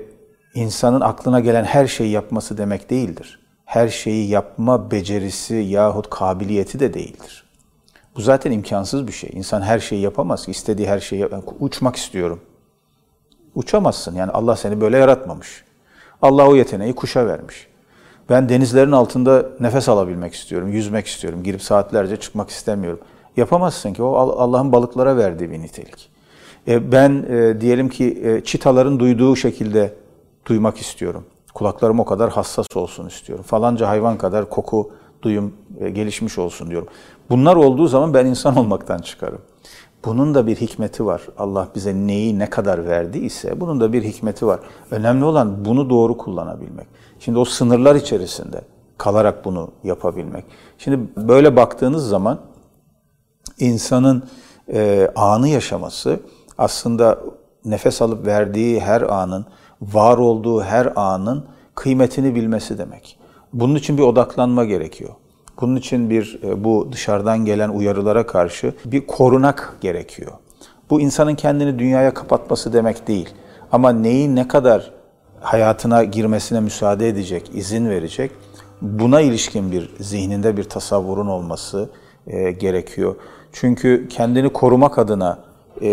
insanın 0.53 1.01
aklına 1.01 1.39
gelen 1.39 1.63
her 1.63 1.87
şeyi 1.87 2.11
yapması 2.11 2.57
demek 2.57 2.89
değildir. 2.89 3.39
Her 3.65 3.87
şeyi 3.87 4.29
yapma 4.29 4.91
becerisi 4.91 5.55
yahut 5.55 6.09
kabiliyeti 6.09 6.79
de 6.79 6.93
değildir. 6.93 7.43
Bu 8.15 8.21
zaten 8.21 8.51
imkansız 8.51 9.07
bir 9.07 9.11
şey. 9.11 9.29
İnsan 9.33 9.61
her 9.61 9.79
şeyi 9.79 10.01
yapamaz 10.01 10.45
ki. 10.45 10.51
İstediği 10.51 10.87
her 10.87 10.99
şeyi 10.99 11.21
yap- 11.21 11.53
uçmak 11.59 11.95
istiyorum. 11.95 12.41
Uçamazsın. 13.55 14.15
Yani 14.15 14.31
Allah 14.31 14.55
seni 14.55 14.81
böyle 14.81 14.97
yaratmamış. 14.97 15.63
Allah 16.21 16.47
o 16.47 16.55
yeteneği 16.55 16.95
kuşa 16.95 17.27
vermiş. 17.27 17.67
Ben 18.29 18.49
denizlerin 18.49 18.91
altında 18.91 19.45
nefes 19.59 19.89
alabilmek 19.89 20.33
istiyorum, 20.33 20.71
yüzmek 20.71 21.07
istiyorum, 21.07 21.43
girip 21.43 21.61
saatlerce 21.61 22.17
çıkmak 22.17 22.49
istemiyorum. 22.49 22.99
Yapamazsın 23.37 23.93
ki 23.93 24.03
o 24.03 24.15
Allah'ın 24.15 24.71
balıklara 24.71 25.17
verdiği 25.17 25.51
bir 25.51 25.59
nitelik. 25.59 26.16
E, 26.67 26.91
ben 26.91 27.25
e, 27.29 27.61
diyelim 27.61 27.89
ki 27.89 28.21
e, 28.23 28.43
çitaların 28.43 28.99
duyduğu 28.99 29.35
şekilde 29.35 29.93
duymak 30.45 30.77
istiyorum. 30.77 31.25
Kulaklarım 31.53 31.99
o 31.99 32.05
kadar 32.05 32.29
hassas 32.29 32.67
olsun 32.75 33.07
istiyorum. 33.07 33.45
Falanca 33.47 33.87
hayvan 33.87 34.17
kadar 34.17 34.49
koku 34.49 34.91
duyum 35.21 35.53
gelişmiş 35.93 36.37
olsun 36.37 36.69
diyorum. 36.69 36.87
Bunlar 37.29 37.55
olduğu 37.55 37.87
zaman 37.87 38.13
ben 38.13 38.25
insan 38.25 38.57
olmaktan 38.57 38.97
çıkarım. 38.97 39.41
Bunun 40.05 40.35
da 40.35 40.47
bir 40.47 40.55
hikmeti 40.55 41.05
var. 41.05 41.21
Allah 41.37 41.67
bize 41.75 41.93
neyi 41.93 42.39
ne 42.39 42.49
kadar 42.49 42.87
verdiyse 42.87 43.59
bunun 43.61 43.81
da 43.81 43.93
bir 43.93 44.03
hikmeti 44.03 44.47
var. 44.47 44.59
Önemli 44.91 45.25
olan 45.25 45.65
bunu 45.65 45.89
doğru 45.89 46.17
kullanabilmek. 46.17 46.87
Şimdi 47.19 47.39
o 47.39 47.45
sınırlar 47.45 47.95
içerisinde 47.95 48.61
kalarak 48.97 49.45
bunu 49.45 49.71
yapabilmek. 49.83 50.45
Şimdi 50.77 50.99
böyle 51.17 51.55
baktığınız 51.55 52.07
zaman 52.07 52.39
insanın 53.59 54.23
e, 54.73 55.11
anı 55.15 55.47
yaşaması 55.47 56.19
aslında 56.57 57.19
nefes 57.65 58.01
alıp 58.01 58.25
verdiği 58.25 58.79
her 58.79 59.01
anın, 59.01 59.45
var 59.81 60.17
olduğu 60.17 60.63
her 60.63 60.93
anın 60.95 61.45
kıymetini 61.75 62.35
bilmesi 62.35 62.77
demek. 62.77 63.19
bunun 63.53 63.75
için 63.75 63.97
bir 63.97 64.03
odaklanma 64.03 64.65
gerekiyor. 64.65 65.09
Bunun 65.61 65.75
için 65.75 66.09
bir 66.09 66.39
e, 66.43 66.63
bu 66.63 66.89
dışarıdan 66.91 67.45
gelen 67.45 67.69
uyarılara 67.69 68.25
karşı 68.25 68.73
bir 68.85 69.07
korunak 69.07 69.77
gerekiyor. 69.81 70.31
Bu 70.89 71.01
insanın 71.01 71.35
kendini 71.35 71.79
dünyaya 71.79 72.13
kapatması 72.13 72.73
demek 72.73 73.07
değil. 73.07 73.29
Ama 73.71 73.91
neyi 73.91 74.35
ne 74.35 74.47
kadar 74.47 74.91
hayatına 75.39 76.03
girmesine 76.03 76.59
müsaade 76.59 77.09
edecek, 77.09 77.51
izin 77.53 77.89
verecek, 77.89 78.31
buna 78.81 79.21
ilişkin 79.21 79.71
bir 79.71 79.95
zihninde 79.99 80.57
bir 80.57 80.63
tasavvurun 80.63 81.27
olması 81.27 81.89
e, 82.27 82.51
gerekiyor. 82.51 83.15
Çünkü 83.51 84.07
kendini 84.09 84.49
korumak 84.49 84.97
adına 84.99 85.39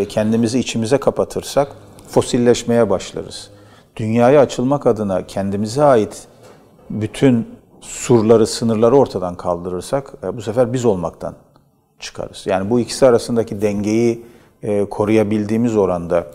kendimizi 0.09 0.59
içimize 0.59 0.99
kapatırsak 0.99 1.69
fosilleşmeye 2.09 2.91
başlarız. 2.91 3.51
Dünyaya 3.97 4.41
açılmak 4.41 4.87
adına 4.87 5.27
kendimize 5.27 5.85
ait 5.85 6.29
bütün 6.91 7.49
surları, 7.81 8.47
sınırları 8.47 8.97
ortadan 8.97 9.35
kaldırırsak 9.35 10.15
e, 10.25 10.37
bu 10.37 10.43
sefer 10.43 10.73
biz 10.73 10.85
olmaktan 10.85 11.35
çıkarız. 11.99 12.43
Yani 12.47 12.71
bu 12.71 12.81
ikisi 12.81 13.07
arasındaki 13.07 13.63
dengeyi 13.63 14.27
e, 14.63 14.85
koruyabildiğimiz 14.85 15.77
oranda 15.77 16.27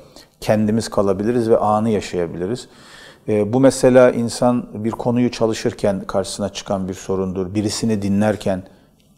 kendimiz 0.41 0.89
kalabiliriz 0.89 1.49
ve 1.49 1.57
anı 1.57 1.89
yaşayabiliriz. 1.89 2.67
E, 3.27 3.53
bu 3.53 3.59
mesela 3.59 4.11
insan 4.11 4.67
bir 4.73 4.91
konuyu 4.91 5.31
çalışırken 5.31 6.01
karşısına 6.07 6.49
çıkan 6.49 6.87
bir 6.87 6.93
sorundur. 6.93 7.55
Birisini 7.55 8.01
dinlerken, 8.01 8.63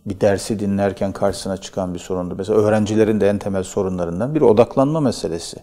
bir 0.06 0.22
dersi 0.22 0.60
dinlerken 0.60 1.12
karşısına 1.12 1.58
çıkan 1.58 1.94
bir 1.94 2.00
sorundur. 2.00 2.36
Mesela 2.38 2.60
öğrencilerin 2.60 3.22
de 3.22 3.30
en 3.30 3.38
temel 3.38 3.64
sorunlarından 3.64 4.36
biri 4.36 4.44
odaklanma 4.44 5.00
meselesi. 5.00 5.58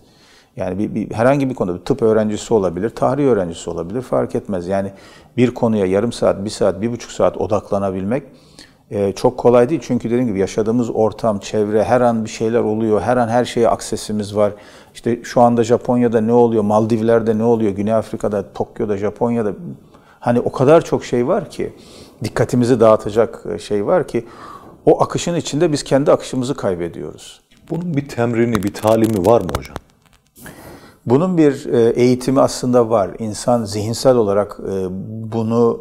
Yani 0.56 0.78
bir, 0.78 0.94
bir 0.94 1.14
herhangi 1.14 1.50
bir 1.50 1.54
konuda 1.54 1.78
bir 1.78 1.84
tıp 1.84 2.02
öğrencisi 2.02 2.54
olabilir, 2.54 2.90
tarih 2.90 3.24
öğrencisi 3.24 3.70
olabilir 3.70 4.02
fark 4.02 4.34
etmez. 4.34 4.68
Yani 4.68 4.92
bir 5.36 5.54
konuya 5.54 5.86
yarım 5.86 6.12
saat, 6.12 6.44
bir 6.44 6.50
saat, 6.50 6.80
bir 6.80 6.92
buçuk 6.92 7.10
saat 7.10 7.36
odaklanabilmek 7.36 8.22
e, 8.90 9.12
çok 9.12 9.38
kolay 9.38 9.68
değil. 9.68 9.80
Çünkü 9.84 10.10
dediğim 10.10 10.26
gibi 10.26 10.38
yaşadığımız 10.38 10.90
ortam, 10.90 11.38
çevre, 11.38 11.84
her 11.84 12.00
an 12.00 12.24
bir 12.24 12.30
şeyler 12.30 12.60
oluyor. 12.60 13.00
Her 13.00 13.16
an 13.16 13.28
her 13.28 13.44
şeye 13.44 13.68
aksesimiz 13.68 14.36
var. 14.36 14.52
İşte 14.94 15.22
şu 15.22 15.40
anda 15.40 15.64
Japonya'da 15.64 16.20
ne 16.20 16.32
oluyor, 16.32 16.62
Maldivler'de 16.62 17.38
ne 17.38 17.44
oluyor, 17.44 17.72
Güney 17.72 17.94
Afrika'da, 17.94 18.52
Tokyo'da, 18.52 18.96
Japonya'da 18.96 19.52
hani 20.20 20.40
o 20.40 20.52
kadar 20.52 20.84
çok 20.84 21.04
şey 21.04 21.28
var 21.28 21.50
ki 21.50 21.72
dikkatimizi 22.24 22.80
dağıtacak 22.80 23.44
e, 23.54 23.58
şey 23.58 23.86
var 23.86 24.08
ki 24.08 24.26
o 24.86 25.02
akışın 25.02 25.34
içinde 25.34 25.72
biz 25.72 25.84
kendi 25.84 26.12
akışımızı 26.12 26.54
kaybediyoruz. 26.54 27.40
Bunun 27.70 27.96
bir 27.96 28.08
temrini, 28.08 28.62
bir 28.62 28.74
talimi 28.74 29.26
var 29.26 29.40
mı 29.40 29.48
hocam? 29.56 29.76
Bunun 31.06 31.38
bir 31.38 31.66
e, 31.66 31.90
eğitimi 31.90 32.40
aslında 32.40 32.90
var. 32.90 33.10
İnsan 33.18 33.64
zihinsel 33.64 34.16
olarak 34.16 34.60
e, 34.70 34.86
bunu 35.32 35.80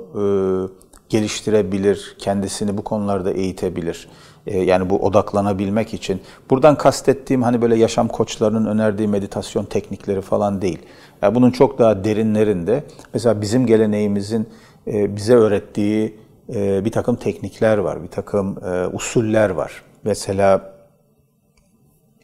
geliştirebilir, 1.10 2.16
kendisini 2.20 2.78
bu 2.78 2.84
konularda 2.84 3.32
eğitebilir. 3.32 4.10
Yani 4.46 4.90
bu 4.90 4.98
odaklanabilmek 4.98 5.94
için. 5.94 6.22
Buradan 6.50 6.78
kastettiğim 6.78 7.44
hani 7.44 7.62
böyle 7.62 7.76
yaşam 7.76 8.08
koçlarının 8.08 8.66
önerdiği 8.66 9.08
meditasyon 9.08 9.66
teknikleri 9.66 10.22
falan 10.22 10.62
değil. 10.62 10.80
Yani 11.22 11.36
bunun 11.36 11.52
çok 11.52 11.80
daha 11.80 12.04
derinlerinde 12.04 12.84
mesela 13.14 13.42
bizim 13.42 13.66
geleneğimizin 13.66 14.50
bize 14.88 15.36
öğrettiği 15.36 16.16
bir 16.50 16.92
takım 16.92 17.16
teknikler 17.16 17.78
var, 17.78 18.04
bir 18.04 18.08
takım 18.08 18.58
usuller 18.94 19.50
var. 19.50 19.84
Mesela 20.04 20.74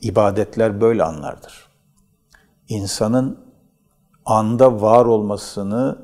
ibadetler 0.01 0.81
böyle 0.81 1.03
anlardır 1.03 1.73
insanın 2.69 3.37
anda 4.25 4.81
var 4.81 5.05
olmasını 5.05 5.97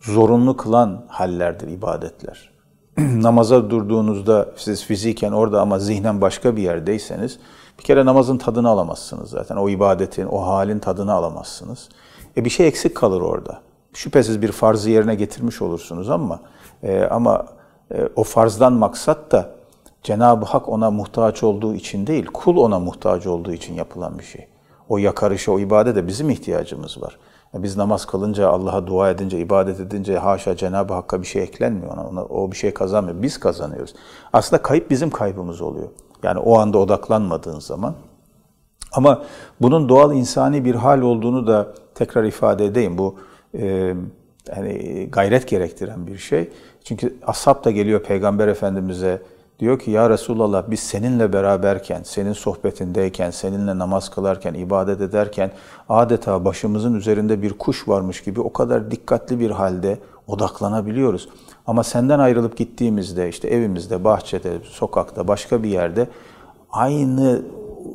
zorunlu 0.00 0.56
kılan 0.56 1.04
hallerdir 1.08 1.68
ibadetler. 1.68 2.52
Namaza 2.98 3.70
durduğunuzda 3.70 4.48
siz 4.56 4.84
fiziken 4.84 5.32
orada 5.32 5.60
ama 5.60 5.78
zihnen 5.78 6.20
başka 6.20 6.56
bir 6.56 6.62
yerdeyseniz 6.62 7.38
bir 7.78 7.84
kere 7.84 8.04
namazın 8.04 8.38
tadını 8.38 8.68
alamazsınız 8.68 9.30
zaten. 9.30 9.56
O 9.56 9.68
ibadetin, 9.68 10.26
o 10.26 10.46
halin 10.46 10.78
tadını 10.78 11.12
alamazsınız. 11.12 11.88
E 12.36 12.44
bir 12.44 12.50
şey 12.50 12.68
eksik 12.68 12.96
kalır 12.96 13.20
orada. 13.20 13.60
Şüphesiz 13.92 14.42
bir 14.42 14.52
farzı 14.52 14.90
yerine 14.90 15.14
getirmiş 15.14 15.62
olursunuz 15.62 16.10
ama 16.10 16.40
e, 16.82 17.02
ama 17.02 17.46
e, 17.94 18.08
o 18.16 18.24
farzdan 18.24 18.72
maksat 18.72 19.32
da 19.32 19.50
Cenab-ı 20.02 20.44
Hak 20.44 20.68
ona 20.68 20.90
muhtaç 20.90 21.42
olduğu 21.42 21.74
için 21.74 22.06
değil, 22.06 22.26
kul 22.26 22.56
ona 22.56 22.78
muhtaç 22.78 23.26
olduğu 23.26 23.52
için 23.52 23.74
yapılan 23.74 24.18
bir 24.18 24.24
şey 24.24 24.48
o 24.92 24.98
yakarışa, 24.98 25.52
o 25.52 25.58
ibadete 25.58 26.06
bizim 26.06 26.30
ihtiyacımız 26.30 27.02
var. 27.02 27.18
Biz 27.54 27.76
namaz 27.76 28.06
kılınca, 28.06 28.48
Allah'a 28.48 28.86
dua 28.86 29.10
edince, 29.10 29.38
ibadet 29.38 29.80
edince 29.80 30.18
haşa 30.18 30.56
Cenab-ı 30.56 30.94
Hakk'a 30.94 31.22
bir 31.22 31.26
şey 31.26 31.42
eklenmiyor 31.42 31.92
ona, 31.92 32.08
ona. 32.08 32.24
O 32.24 32.52
bir 32.52 32.56
şey 32.56 32.74
kazanmıyor. 32.74 33.22
Biz 33.22 33.40
kazanıyoruz. 33.40 33.94
Aslında 34.32 34.62
kayıp 34.62 34.90
bizim 34.90 35.10
kaybımız 35.10 35.60
oluyor. 35.60 35.88
Yani 36.22 36.38
o 36.38 36.58
anda 36.58 36.78
odaklanmadığın 36.78 37.60
zaman. 37.60 37.94
Ama 38.92 39.22
bunun 39.60 39.88
doğal 39.88 40.14
insani 40.14 40.64
bir 40.64 40.74
hal 40.74 41.00
olduğunu 41.00 41.46
da 41.46 41.72
tekrar 41.94 42.24
ifade 42.24 42.64
edeyim. 42.64 42.98
Bu 42.98 43.14
e, 43.54 43.94
yani 44.48 45.08
gayret 45.12 45.48
gerektiren 45.48 46.06
bir 46.06 46.18
şey. 46.18 46.50
Çünkü 46.84 47.14
ashab 47.26 47.64
da 47.64 47.70
geliyor 47.70 48.02
Peygamber 48.02 48.48
Efendimiz'e 48.48 49.22
Diyor 49.62 49.78
ki 49.78 49.90
ya 49.90 50.10
Resulallah 50.10 50.64
biz 50.70 50.80
seninle 50.80 51.32
beraberken, 51.32 52.02
senin 52.02 52.32
sohbetindeyken, 52.32 53.30
seninle 53.30 53.78
namaz 53.78 54.08
kılarken, 54.08 54.54
ibadet 54.54 55.00
ederken 55.00 55.50
adeta 55.88 56.44
başımızın 56.44 56.94
üzerinde 56.94 57.42
bir 57.42 57.52
kuş 57.52 57.88
varmış 57.88 58.22
gibi 58.22 58.40
o 58.40 58.52
kadar 58.52 58.90
dikkatli 58.90 59.40
bir 59.40 59.50
halde 59.50 59.98
odaklanabiliyoruz. 60.26 61.28
Ama 61.66 61.82
senden 61.84 62.18
ayrılıp 62.18 62.56
gittiğimizde 62.56 63.28
işte 63.28 63.48
evimizde, 63.48 64.04
bahçede, 64.04 64.50
sokakta, 64.64 65.28
başka 65.28 65.62
bir 65.62 65.68
yerde 65.68 66.08
aynı 66.72 67.42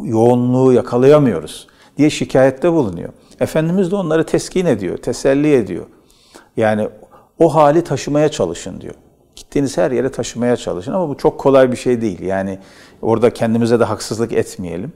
yoğunluğu 0.03 0.73
yakalayamıyoruz 0.73 1.67
diye 1.97 2.09
şikayette 2.09 2.71
bulunuyor. 2.71 3.09
Efendimiz 3.39 3.91
de 3.91 3.95
onları 3.95 4.25
teskin 4.25 4.65
ediyor, 4.65 4.97
teselli 4.97 5.53
ediyor. 5.53 5.85
Yani 6.57 6.89
o 7.39 7.55
hali 7.55 7.83
taşımaya 7.83 8.29
çalışın 8.29 8.81
diyor. 8.81 8.93
Gittiğiniz 9.35 9.77
her 9.77 9.91
yere 9.91 10.11
taşımaya 10.11 10.57
çalışın 10.57 10.91
ama 10.91 11.09
bu 11.09 11.17
çok 11.17 11.39
kolay 11.39 11.71
bir 11.71 11.77
şey 11.77 12.01
değil. 12.01 12.21
Yani 12.21 12.59
orada 13.01 13.33
kendimize 13.33 13.79
de 13.79 13.83
haksızlık 13.83 14.33
etmeyelim. 14.33 14.93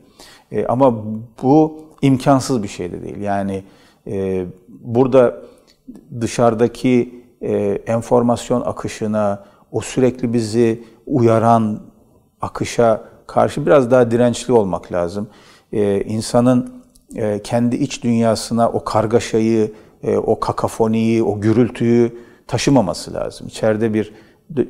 E, 0.52 0.66
ama 0.66 1.04
bu 1.44 1.86
imkansız 2.02 2.64
bir 2.64 2.68
şey 2.68 2.92
de 2.92 3.04
değil. 3.04 3.22
Yani 3.22 3.64
e, 4.08 4.46
burada 4.70 5.42
dışarıdaki 6.22 7.24
e, 7.42 7.56
enformasyon 7.88 8.62
akışına, 8.62 9.44
o 9.72 9.82
sürekli 9.82 10.34
bizi 10.34 10.84
uyaran 11.06 11.80
akışa 12.42 13.02
karşı 13.28 13.66
biraz 13.66 13.92
daha 13.92 14.12
dirençli 14.12 14.54
olmak 14.54 14.92
lazım. 14.92 15.28
E, 15.74 16.02
insanın 16.02 16.74
e, 17.16 17.42
kendi 17.44 17.76
iç 17.76 18.04
dünyasına 18.04 18.70
o 18.70 18.84
kargaşayı, 18.84 19.72
e, 20.04 20.18
o 20.18 20.40
kakafoniyi, 20.40 21.24
o 21.24 21.42
gürültüyü 21.42 22.18
taşımaması 22.48 23.14
lazım. 23.14 23.48
İçeride 23.48 23.94
bir 23.94 24.14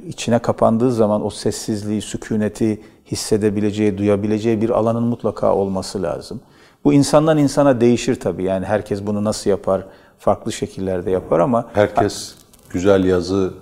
içine 0.08 0.40
kapandığı 0.40 0.92
zaman 0.92 1.26
o 1.26 1.30
sessizliği, 1.30 2.02
sükuneti 2.02 2.82
hissedebileceği, 3.12 3.98
duyabileceği 3.98 4.62
bir 4.62 4.70
alanın 4.70 5.04
mutlaka 5.04 5.56
olması 5.56 6.02
lazım. 6.02 6.42
Bu 6.84 6.94
insandan 6.94 7.38
insana 7.38 7.82
değişir 7.82 8.20
tabii. 8.20 8.44
Yani 8.44 8.66
herkes 8.66 9.06
bunu 9.08 9.24
nasıl 9.24 9.50
yapar? 9.50 9.86
Farklı 10.20 10.52
şekillerde 10.52 11.12
yapar 11.12 11.40
ama... 11.40 11.70
Herkes 11.74 12.36
güzel 12.70 13.04
yazı 13.04 13.54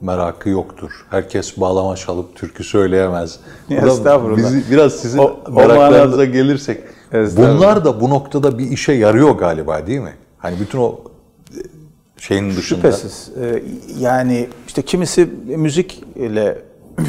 merakı 0.00 0.48
yoktur. 0.48 1.06
Herkes 1.10 1.60
bağlama 1.60 1.96
çalıp 1.96 2.36
türkü 2.36 2.64
söyleyemez. 2.64 3.40
Estağfurullah. 3.70 4.36
Bizi, 4.36 4.70
biraz 4.70 4.92
sizin 4.92 5.18
o, 5.18 5.36
meraklarınıza 5.50 6.16
manada... 6.16 6.24
gelirsek. 6.24 6.84
Bunlar 7.12 7.84
da 7.84 8.00
bu 8.00 8.10
noktada 8.10 8.58
bir 8.58 8.70
işe 8.70 8.92
yarıyor 8.92 9.30
galiba 9.30 9.86
değil 9.86 10.00
mi? 10.00 10.14
Hani 10.42 10.60
bütün 10.60 10.78
o 10.78 11.00
şeyin 12.16 12.50
dışında. 12.50 12.62
Şüphesiz. 12.62 13.30
Ee, 13.40 13.62
yani 13.98 14.48
işte 14.66 14.82
kimisi 14.82 15.28
müzikle 15.46 16.58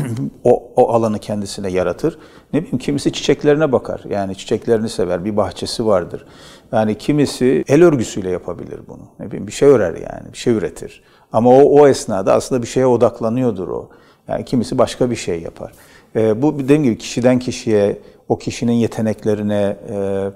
o, 0.43 0.63
o 0.75 0.89
alanı 0.89 1.19
kendisine 1.19 1.71
yaratır. 1.71 2.19
Ne 2.53 2.59
bileyim 2.59 2.77
kimisi 2.77 3.13
çiçeklerine 3.13 3.71
bakar. 3.71 4.01
Yani 4.09 4.35
çiçeklerini 4.35 4.89
sever. 4.89 5.25
Bir 5.25 5.37
bahçesi 5.37 5.85
vardır. 5.85 6.25
Yani 6.71 6.97
kimisi 6.97 7.63
el 7.67 7.83
örgüsüyle 7.83 8.29
yapabilir 8.29 8.79
bunu. 8.87 9.03
Ne 9.19 9.27
bileyim 9.27 9.47
bir 9.47 9.51
şey 9.51 9.69
örer 9.69 9.93
yani. 9.93 10.33
Bir 10.33 10.37
şey 10.37 10.53
üretir. 10.53 11.03
Ama 11.31 11.49
o, 11.49 11.81
o 11.81 11.87
esnada 11.87 12.33
aslında 12.33 12.61
bir 12.61 12.67
şeye 12.67 12.85
odaklanıyordur 12.85 13.67
o. 13.67 13.89
Yani 14.27 14.45
kimisi 14.45 14.77
başka 14.77 15.11
bir 15.11 15.15
şey 15.15 15.41
yapar. 15.41 15.71
Ee, 16.15 16.41
bu 16.41 16.59
dediğim 16.59 16.83
gibi 16.83 16.97
kişiden 16.97 17.39
kişiye, 17.39 17.99
o 18.29 18.37
kişinin 18.37 18.73
yeteneklerine, 18.73 19.77
e, 19.89 20.29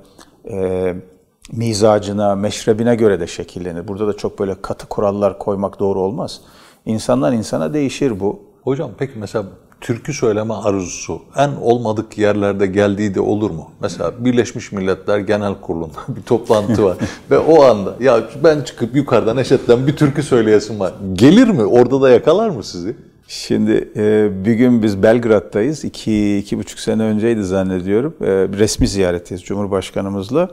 e, 0.54 0.96
mizacına, 1.52 2.36
meşrebine 2.36 2.96
göre 2.96 3.20
de 3.20 3.28
şekillenir. 3.28 3.88
Burada 3.88 4.08
da 4.08 4.18
çok 4.18 4.40
böyle 4.40 4.62
katı 4.62 4.88
kurallar 4.88 5.40
koymak 5.40 5.80
doğru 5.80 6.00
olmaz. 6.02 6.42
İnsandan 6.86 7.34
insana 7.34 7.74
değişir 7.74 8.20
bu. 8.20 8.40
Hocam 8.64 8.92
peki 8.98 9.14
mesela 9.16 9.46
türkü 9.82 10.14
söyleme 10.14 10.54
arzusu 10.54 11.22
en 11.38 11.50
olmadık 11.62 12.18
yerlerde 12.18 12.68
geldiği 12.68 13.16
de 13.16 13.22
olur 13.22 13.52
mu? 13.52 13.72
Mesela 13.82 14.26
Birleşmiş 14.26 14.72
Milletler 14.72 15.20
Genel 15.20 15.54
Kurulu'nda 15.62 16.00
bir 16.08 16.22
toplantı 16.22 16.84
var 16.84 16.98
ve 17.32 17.40
o 17.40 17.64
anda 17.64 17.96
ya 18.00 18.24
ben 18.44 18.62
çıkıp 18.62 18.96
yukarıdan 18.96 19.38
Eşet'ten 19.38 19.88
bir 19.88 19.96
türkü 19.96 20.24
söyleyesim 20.24 20.80
var. 20.80 20.94
Gelir 21.14 21.48
mi? 21.48 21.66
Orada 21.66 22.02
da 22.02 22.10
yakalar 22.10 22.50
mı 22.50 22.64
sizi? 22.64 22.96
Şimdi 23.28 23.92
e, 23.96 24.30
bir 24.46 24.54
gün 24.54 24.84
biz 24.84 25.04
Belgrad'dayız. 25.04 25.86
İki, 25.86 26.38
iki 26.38 26.58
buçuk 26.58 26.80
sene 26.80 27.04
önceydi 27.04 27.44
zannediyorum. 27.44 28.16
E, 28.22 28.28
resmi 28.60 28.88
ziyaretteyiz 28.88 29.44
Cumhurbaşkanımızla. 29.44 30.50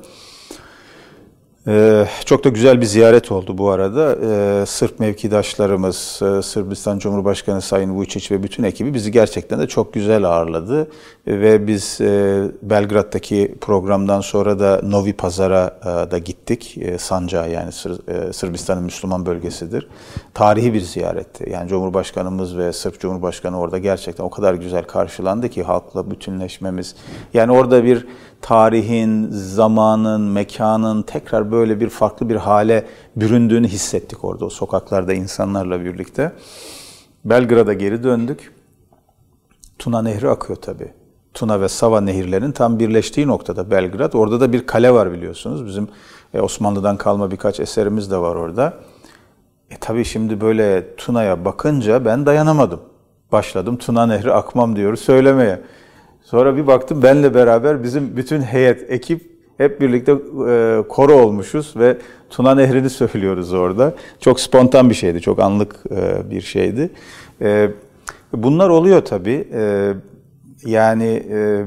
Ee, 1.68 2.06
çok 2.24 2.44
da 2.44 2.48
güzel 2.48 2.80
bir 2.80 2.86
ziyaret 2.86 3.32
oldu 3.32 3.58
bu 3.58 3.70
arada. 3.70 4.16
Ee, 4.22 4.66
Sırp 4.66 5.00
mevkidaşlarımız, 5.00 6.20
e, 6.22 6.42
Sırbistan 6.42 6.98
Cumhurbaşkanı 6.98 7.62
Sayın 7.62 7.90
Vučić 7.90 8.30
ve 8.30 8.42
bütün 8.42 8.62
ekibi 8.62 8.94
bizi 8.94 9.12
gerçekten 9.12 9.60
de 9.60 9.66
çok 9.66 9.94
güzel 9.94 10.24
ağırladı. 10.24 10.88
ve 11.26 11.66
biz 11.66 12.00
e, 12.00 12.42
Belgrad'daki 12.62 13.54
programdan 13.60 14.20
sonra 14.20 14.58
da 14.58 14.80
Novi 14.82 15.12
Pazar'a 15.12 15.78
e, 15.82 16.10
da 16.10 16.18
gittik. 16.18 16.78
E, 16.80 16.98
Sancağı 16.98 17.50
yani 17.50 17.70
e, 18.08 18.32
Sırbistan'ın 18.32 18.82
Müslüman 18.82 19.26
bölgesidir. 19.26 19.88
Tarihi 20.34 20.74
bir 20.74 20.80
ziyaretti. 20.80 21.50
Yani 21.50 21.68
Cumhurbaşkanımız 21.68 22.58
ve 22.58 22.72
Sırp 22.72 23.00
Cumhurbaşkanı 23.00 23.60
orada 23.60 23.78
gerçekten 23.78 24.24
o 24.24 24.30
kadar 24.30 24.54
güzel 24.54 24.84
karşılandı 24.84 25.48
ki 25.48 25.62
halkla 25.62 26.10
bütünleşmemiz. 26.10 26.96
Yani 27.34 27.52
orada 27.52 27.84
bir 27.84 28.06
tarihin, 28.44 29.28
zamanın, 29.30 30.20
mekanın 30.20 31.02
tekrar 31.02 31.52
böyle 31.52 31.80
bir 31.80 31.88
farklı 31.88 32.28
bir 32.28 32.36
hale 32.36 32.86
büründüğünü 33.16 33.68
hissettik 33.68 34.24
orada 34.24 34.44
o 34.44 34.50
sokaklarda 34.50 35.12
insanlarla 35.12 35.84
birlikte. 35.84 36.32
Belgrad'a 37.24 37.72
geri 37.72 38.02
döndük. 38.02 38.54
Tuna 39.78 40.02
Nehri 40.02 40.28
akıyor 40.28 40.56
tabii. 40.56 40.92
Tuna 41.34 41.60
ve 41.60 41.68
Sava 41.68 42.00
nehirlerinin 42.00 42.52
tam 42.52 42.78
birleştiği 42.78 43.26
noktada 43.26 43.70
Belgrad. 43.70 44.12
Orada 44.12 44.40
da 44.40 44.52
bir 44.52 44.66
kale 44.66 44.94
var 44.94 45.12
biliyorsunuz. 45.12 45.66
Bizim 45.66 45.88
e, 46.34 46.40
Osmanlı'dan 46.40 46.96
kalma 46.96 47.30
birkaç 47.30 47.60
eserimiz 47.60 48.10
de 48.10 48.16
var 48.16 48.34
orada. 48.34 48.74
E 49.70 49.76
tabii 49.80 50.04
şimdi 50.04 50.40
böyle 50.40 50.96
Tuna'ya 50.96 51.44
bakınca 51.44 52.04
ben 52.04 52.26
dayanamadım. 52.26 52.80
Başladım 53.32 53.76
Tuna 53.76 54.06
Nehri 54.06 54.32
akmam 54.32 54.76
diyoruz 54.76 55.00
söylemeye. 55.00 55.60
Sonra 56.24 56.56
bir 56.56 56.66
baktım 56.66 57.02
benle 57.02 57.34
beraber 57.34 57.82
bizim 57.82 58.16
bütün 58.16 58.40
heyet, 58.42 58.90
ekip 58.90 59.34
hep 59.58 59.80
birlikte 59.80 60.12
e, 60.12 60.82
koro 60.88 61.14
olmuşuz 61.14 61.76
ve 61.76 61.96
Tuna 62.30 62.54
Nehri'ni 62.54 62.90
söylüyoruz 62.90 63.52
orada. 63.52 63.94
Çok 64.20 64.40
spontan 64.40 64.90
bir 64.90 64.94
şeydi, 64.94 65.20
çok 65.20 65.38
anlık 65.38 65.76
e, 65.90 66.30
bir 66.30 66.40
şeydi. 66.40 66.90
E, 67.40 67.70
bunlar 68.32 68.68
oluyor 68.68 69.04
tabii. 69.04 69.48
E, 69.52 69.92
yani 70.66 71.22
e, 71.30 71.64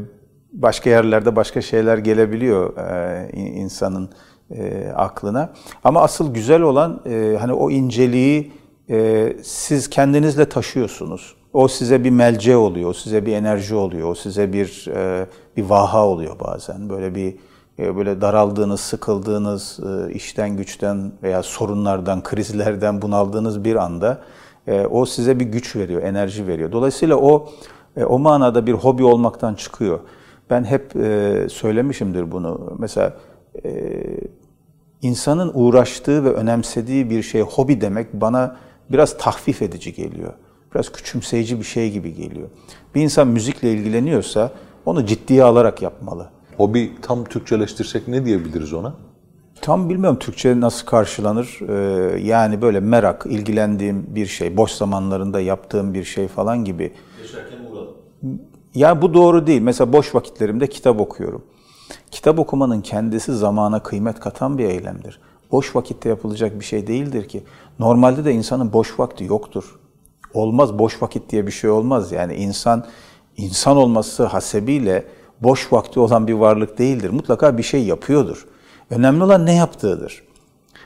başka 0.54 0.90
yerlerde 0.90 1.36
başka 1.36 1.62
şeyler 1.62 1.98
gelebiliyor 1.98 2.78
e, 2.78 3.30
insanın 3.34 4.10
e, 4.52 4.88
aklına. 4.96 5.54
Ama 5.84 6.02
asıl 6.02 6.34
güzel 6.34 6.62
olan 6.62 7.02
e, 7.10 7.38
hani 7.40 7.54
o 7.54 7.70
inceliği 7.72 8.52
e, 8.90 9.34
siz 9.44 9.90
kendinizle 9.90 10.50
taşıyorsunuz. 10.50 11.36
O 11.58 11.68
size 11.68 12.04
bir 12.04 12.10
melce 12.10 12.58
oluyor, 12.58 12.90
o 12.90 12.94
size 12.94 13.26
bir 13.26 13.34
enerji 13.34 13.76
oluyor, 13.76 14.10
o 14.10 14.16
size 14.16 14.54
bir 14.54 14.88
e, 14.96 15.28
bir 15.58 15.64
vaha 15.64 16.08
oluyor 16.08 16.40
bazen. 16.40 16.90
Böyle 16.90 17.16
bir 17.16 17.36
e, 17.80 17.96
böyle 17.96 18.22
daraldığınız, 18.22 18.80
sıkıldığınız 18.80 19.80
e, 19.80 20.14
işten, 20.14 20.58
güçten 20.58 21.12
veya 21.24 21.44
sorunlardan, 21.44 22.24
krizlerden 22.24 23.02
bunaldığınız 23.02 23.64
bir 23.64 23.76
anda 23.76 24.22
o 24.90 25.06
size 25.06 25.40
bir 25.40 25.46
güç 25.46 25.76
veriyor, 25.76 26.04
enerji 26.04 26.48
veriyor. 26.48 26.72
Dolayısıyla 26.72 27.16
o 27.16 27.50
o 28.08 28.20
manada 28.20 28.68
bir 28.68 28.74
hobi 28.74 29.04
olmaktan 29.04 29.54
çıkıyor. 29.54 30.00
Ben 30.50 30.64
hep 30.64 30.92
söylemişimdir 31.52 32.32
bunu. 32.32 32.76
Mesela 32.80 33.14
insanın 35.02 35.52
uğraştığı 35.54 36.24
ve 36.24 36.30
önemsediği 36.34 37.10
bir 37.10 37.24
şey 37.24 37.42
hobi 37.42 37.82
demek 37.82 38.14
bana 38.14 38.56
biraz 38.90 39.18
tahfif 39.18 39.62
edici 39.62 39.94
geliyor 39.94 40.34
biraz 40.75 40.91
küçümseyici 40.91 41.59
bir 41.59 41.65
şey 41.65 41.91
gibi 41.91 42.13
geliyor. 42.13 42.50
Bir 42.95 43.01
insan 43.01 43.27
müzikle 43.27 43.74
ilgileniyorsa 43.74 44.51
onu 44.86 45.05
ciddiye 45.05 45.43
alarak 45.43 45.81
yapmalı. 45.81 46.29
Hobi 46.58 46.95
tam 47.01 47.23
Türkçeleştirsek 47.23 48.08
ne 48.08 48.25
diyebiliriz 48.25 48.73
ona? 48.73 48.93
Tam 49.62 49.89
bilmiyorum 49.89 50.19
Türkçe 50.19 50.60
nasıl 50.60 50.86
karşılanır. 50.86 51.60
Ee, 51.69 52.19
yani 52.19 52.62
böyle 52.62 52.80
merak, 52.80 53.25
ilgilendiğim 53.30 54.06
bir 54.15 54.25
şey, 54.25 54.58
boş 54.58 54.71
zamanlarında 54.71 55.39
yaptığım 55.39 55.93
bir 55.93 56.03
şey 56.03 56.27
falan 56.27 56.65
gibi. 56.65 56.93
Yaşarken 57.21 57.58
uğradım. 57.71 57.93
Ya 58.75 59.01
bu 59.01 59.13
doğru 59.13 59.47
değil. 59.47 59.62
Mesela 59.62 59.93
boş 59.93 60.15
vakitlerimde 60.15 60.67
kitap 60.67 60.99
okuyorum. 60.99 61.43
Kitap 62.12 62.39
okumanın 62.39 62.82
kendisi 62.82 63.36
zamana 63.36 63.84
kıymet 63.84 64.19
katan 64.19 64.58
bir 64.58 64.65
eylemdir. 64.65 65.19
Boş 65.51 65.75
vakitte 65.75 66.10
yapılacak 66.10 66.60
bir 66.60 66.65
şey 66.65 66.88
değildir 66.88 67.27
ki. 67.27 67.43
Normalde 67.80 68.25
de 68.25 68.34
insanın 68.34 68.73
boş 68.73 68.99
vakti 68.99 69.23
yoktur 69.23 69.80
olmaz, 70.34 70.80
boş 70.80 71.02
vakit 71.02 71.30
diye 71.30 71.48
bir 71.48 71.52
şey 71.52 71.70
olmaz. 71.70 72.12
Yani 72.12 72.36
insan 72.36 72.86
insan 73.38 73.78
olması 73.78 74.26
hasebiyle 74.26 75.06
boş 75.42 75.74
vakti 75.74 76.00
olan 76.00 76.28
bir 76.28 76.34
varlık 76.34 76.78
değildir. 76.78 77.10
Mutlaka 77.10 77.58
bir 77.58 77.63
şey 77.63 77.84
yapıyordur. 77.84 78.48
Önemli 78.90 79.24
olan 79.24 79.46
ne 79.46 79.56
yaptığıdır. 79.56 80.24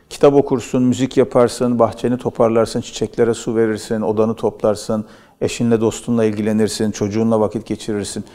Kitap 0.10 0.34
okursun, 0.34 0.84
müzik 0.84 1.18
yaparsın, 1.18 1.80
bahçeni 1.80 2.18
toparlarsın, 2.18 2.82
çiçeklere 2.82 3.34
su 3.34 3.56
verirsin, 3.56 4.02
odanı 4.02 4.36
toplarsın, 4.36 5.06
eşinle 5.42 5.82
dostunla 5.82 6.26
ilgilenirsin, 6.26 6.92
çocuğunla 6.92 7.40
vakit 7.40 7.66
geçirirsin. 7.66 8.26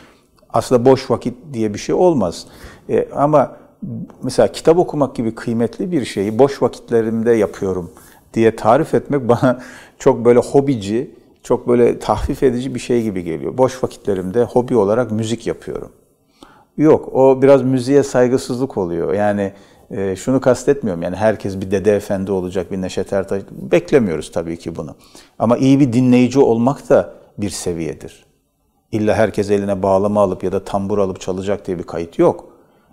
Aslında 0.51 0.85
boş 0.85 1.11
vakit 1.11 1.35
diye 1.53 1.75
bir 1.75 1.79
şey 1.79 1.95
olmaz. 1.95 2.47
E, 2.89 3.09
ama 3.13 3.57
mesela 4.23 4.53
kitap 4.53 4.79
okumak 4.79 5.17
gibi 5.17 5.35
kıymetli 5.35 5.93
bir 5.93 6.05
şeyi 6.05 6.39
boş 6.39 6.63
vakitlerimde 6.63 7.33
yapıyorum 7.33 7.91
diye 8.37 8.57
tarif 8.57 8.95
etmek 8.95 9.29
bana 9.29 9.61
çok 9.99 10.25
böyle 10.25 10.39
hobici, 10.39 11.11
çok 11.43 11.69
böyle 11.69 11.99
tahfif 11.99 12.43
edici 12.43 12.75
bir 12.75 12.81
şey 12.81 13.03
gibi 13.03 13.25
geliyor. 13.25 13.59
Boş 13.59 13.85
vakitlerimde 13.85 14.43
hobi 14.43 14.77
olarak 14.77 15.11
müzik 15.11 15.47
yapıyorum. 15.47 15.93
Yok, 16.77 17.09
o 17.13 17.43
biraz 17.43 17.63
müziğe 17.63 18.03
saygısızlık 18.03 18.77
oluyor. 18.77 19.15
Yani 19.15 19.53
e, 19.91 20.17
şunu 20.17 20.41
kastetmiyorum. 20.41 21.03
Yani 21.03 21.17
herkes 21.17 21.61
bir 21.61 21.71
Dede 21.71 21.97
Efendi 21.97 22.33
olacak, 22.33 22.73
bir 22.73 22.83
Neşet 22.83 23.13
Ertaş. 23.13 23.43
Beklemiyoruz 23.51 24.33
tabii 24.33 24.57
ki 24.57 24.77
bunu. 24.77 24.95
Ama 25.39 25.57
iyi 25.57 25.81
bir 25.81 25.93
dinleyici 25.93 26.39
olmak 26.39 26.89
da 26.89 27.15
bir 27.39 27.51
seviyedir. 27.51 28.27
İlla 28.93 29.15
herkes 29.15 29.51
eline 29.51 29.83
bağlama 29.83 30.21
alıp 30.23 30.45
ya 30.45 30.53
da 30.53 30.65
tambur 30.65 30.99
alıp 30.99 31.21
çalacak 31.21 31.67
diye 31.67 31.79
bir 31.79 31.83
kayıt 31.83 32.19
yok. 32.19 32.49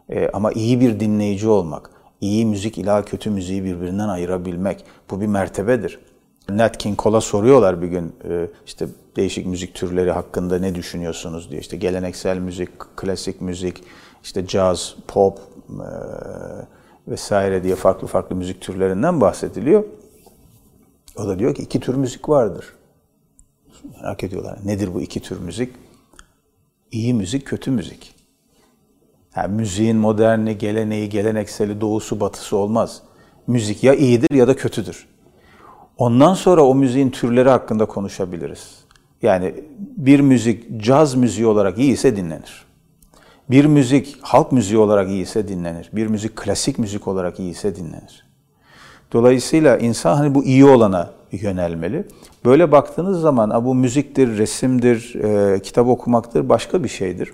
E, 0.10 0.30
ama 0.30 0.52
iyi 0.52 0.82
bir 0.82 1.00
dinleyici 1.00 1.48
olmak, 1.48 1.90
iyi 2.24 2.46
müzik 2.46 2.78
ila 2.78 3.06
kötü 3.06 3.30
müziği 3.30 3.64
birbirinden 3.64 4.08
ayırabilmek 4.08 4.86
bu 5.12 5.22
bir 5.22 5.28
mertebedir. 5.28 6.00
Nat 6.50 6.78
King 6.78 7.00
Cole'a 7.00 7.22
soruyorlar 7.22 7.82
bir 7.82 7.88
gün 7.88 8.16
e, 8.30 8.48
işte 8.66 8.88
değişik 9.16 9.46
müzik 9.46 9.74
türleri 9.76 10.12
hakkında 10.12 10.60
ne 10.60 10.76
düşünüyorsunuz 10.76 11.52
diye. 11.52 11.62
İşte 11.62 11.78
geleneksel 11.78 12.38
müzik, 12.38 12.70
klasik 12.96 13.42
müzik, 13.42 13.84
işte 14.24 14.48
caz, 14.48 14.96
pop 15.08 15.40
e, 15.70 15.90
vesaire 17.08 17.64
diye 17.64 17.76
farklı 17.76 18.08
farklı 18.08 18.36
müzik 18.36 18.62
türlerinden 18.62 19.22
bahsediliyor. 19.22 19.84
O 21.18 21.28
da 21.28 21.40
diyor 21.40 21.56
ki 21.56 21.62
iki 21.62 21.80
tür 21.80 21.96
müzik 21.96 22.30
vardır. 22.30 22.74
Merak 24.02 24.24
ediyorlar. 24.24 24.60
Nedir 24.66 24.94
bu 24.94 25.02
iki 25.02 25.20
tür 25.20 25.40
müzik? 25.40 25.76
İyi 26.92 27.14
müzik, 27.14 27.48
kötü 27.48 27.72
müzik. 27.72 28.23
Yani 29.36 29.56
müziğin 29.56 29.98
moderni, 29.98 30.58
geleneği, 30.58 31.10
gelenekseli, 31.10 31.82
doğusu, 31.82 32.20
batısı 32.20 32.58
olmaz. 32.58 33.02
Müzik 33.48 33.84
ya 33.84 33.94
iyidir 33.94 34.36
ya 34.36 34.48
da 34.48 34.56
kötüdür. 34.56 35.08
Ondan 35.98 36.34
sonra 36.34 36.64
o 36.64 36.76
müziğin 36.76 37.10
türleri 37.10 37.50
hakkında 37.50 37.86
konuşabiliriz. 37.86 38.84
Yani 39.22 39.56
bir 39.80 40.20
müzik 40.20 40.82
caz 40.82 41.16
müziği 41.16 41.48
olarak 41.48 41.78
iyi 41.78 41.94
ise 41.94 42.16
dinlenir. 42.16 42.66
Bir 43.50 43.66
müzik 43.66 44.18
halk 44.22 44.52
müziği 44.52 44.80
olarak 44.80 45.10
iyi 45.10 45.24
ise 45.24 45.48
dinlenir. 45.48 45.90
Bir 45.94 46.08
müzik 46.08 46.36
klasik 46.36 46.80
müzik 46.80 47.08
olarak 47.08 47.40
iyi 47.40 47.52
ise 47.52 47.76
dinlenir. 47.76 48.26
Dolayısıyla 49.14 49.78
insan 49.78 50.16
hani 50.16 50.36
bu 50.36 50.44
iyi 50.44 50.66
olana 50.66 51.10
yönelmeli. 51.32 52.08
Böyle 52.46 52.72
baktığınız 52.72 53.22
zaman 53.22 53.66
bu 53.66 53.76
müziktir, 53.76 54.38
resimdir, 54.38 55.16
e, 55.16 55.60
kitap 55.62 55.88
okumaktır, 55.88 56.50
başka 56.50 56.84
bir 56.84 56.90
şeydir. 56.90 57.34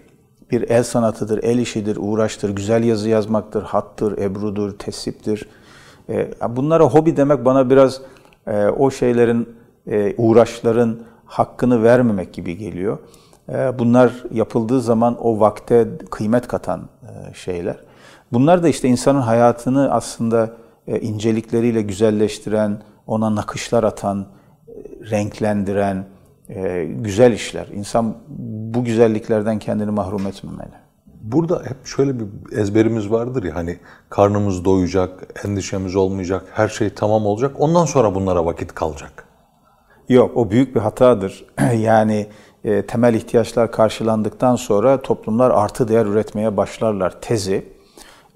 Bir 0.51 0.69
el 0.69 0.83
sanatıdır, 0.83 1.43
el 1.43 1.57
işidir, 1.59 1.97
uğraştır, 2.01 2.49
güzel 2.49 2.83
yazı 2.83 3.09
yazmaktır, 3.09 3.63
hattır, 3.63 4.17
ebrudur, 4.17 4.71
tesiptir. 4.71 5.49
E, 6.09 6.31
bunlara 6.49 6.83
hobi 6.83 7.17
demek 7.17 7.45
bana 7.45 7.69
biraz 7.69 8.01
e, 8.47 8.65
o 8.65 8.91
şeylerin, 8.91 9.49
e, 9.87 10.15
uğraşların 10.17 10.97
hakkını 11.25 11.83
vermemek 11.83 12.33
gibi 12.33 12.57
geliyor. 12.57 12.97
Bunlar 13.79 14.23
yapıldığı 14.31 14.81
zaman 14.81 15.17
o 15.25 15.39
vakte 15.39 15.87
kıymet 16.11 16.47
katan 16.47 16.81
şeyler. 17.33 17.75
Bunlar 18.33 18.63
da 18.63 18.67
işte 18.67 18.87
insanın 18.87 19.21
hayatını 19.21 19.91
aslında 19.91 20.49
incelikleriyle 20.87 21.81
güzelleştiren, 21.81 22.81
ona 23.07 23.35
nakışlar 23.35 23.83
atan, 23.83 24.25
renklendiren, 25.11 26.05
e, 26.49 26.85
güzel 26.85 27.31
işler. 27.31 27.67
İnsan 27.67 28.17
bu 28.73 28.83
güzelliklerden 28.83 29.59
kendini 29.59 29.91
mahrum 29.91 30.27
etmemeli. 30.27 30.71
Burada 31.21 31.63
hep 31.65 31.85
şöyle 31.85 32.19
bir 32.19 32.57
ezberimiz 32.57 33.11
vardır 33.11 33.43
ya 33.43 33.55
hani 33.55 33.77
karnımız 34.09 34.65
doyacak, 34.65 35.43
endişemiz 35.45 35.95
olmayacak, 35.95 36.45
her 36.53 36.67
şey 36.67 36.89
tamam 36.89 37.25
olacak. 37.25 37.55
Ondan 37.59 37.85
sonra 37.85 38.15
bunlara 38.15 38.45
vakit 38.45 38.73
kalacak. 38.73 39.25
Yok 40.09 40.37
o 40.37 40.51
büyük 40.51 40.75
bir 40.75 40.79
hatadır. 40.79 41.45
yani 41.77 42.27
e, 42.63 42.85
temel 42.85 43.13
ihtiyaçlar 43.13 43.71
karşılandıktan 43.71 44.55
sonra 44.55 45.01
toplumlar 45.01 45.51
artı 45.51 45.87
değer 45.87 46.05
üretmeye 46.05 46.57
başlarlar 46.57 47.21
tezi. 47.21 47.65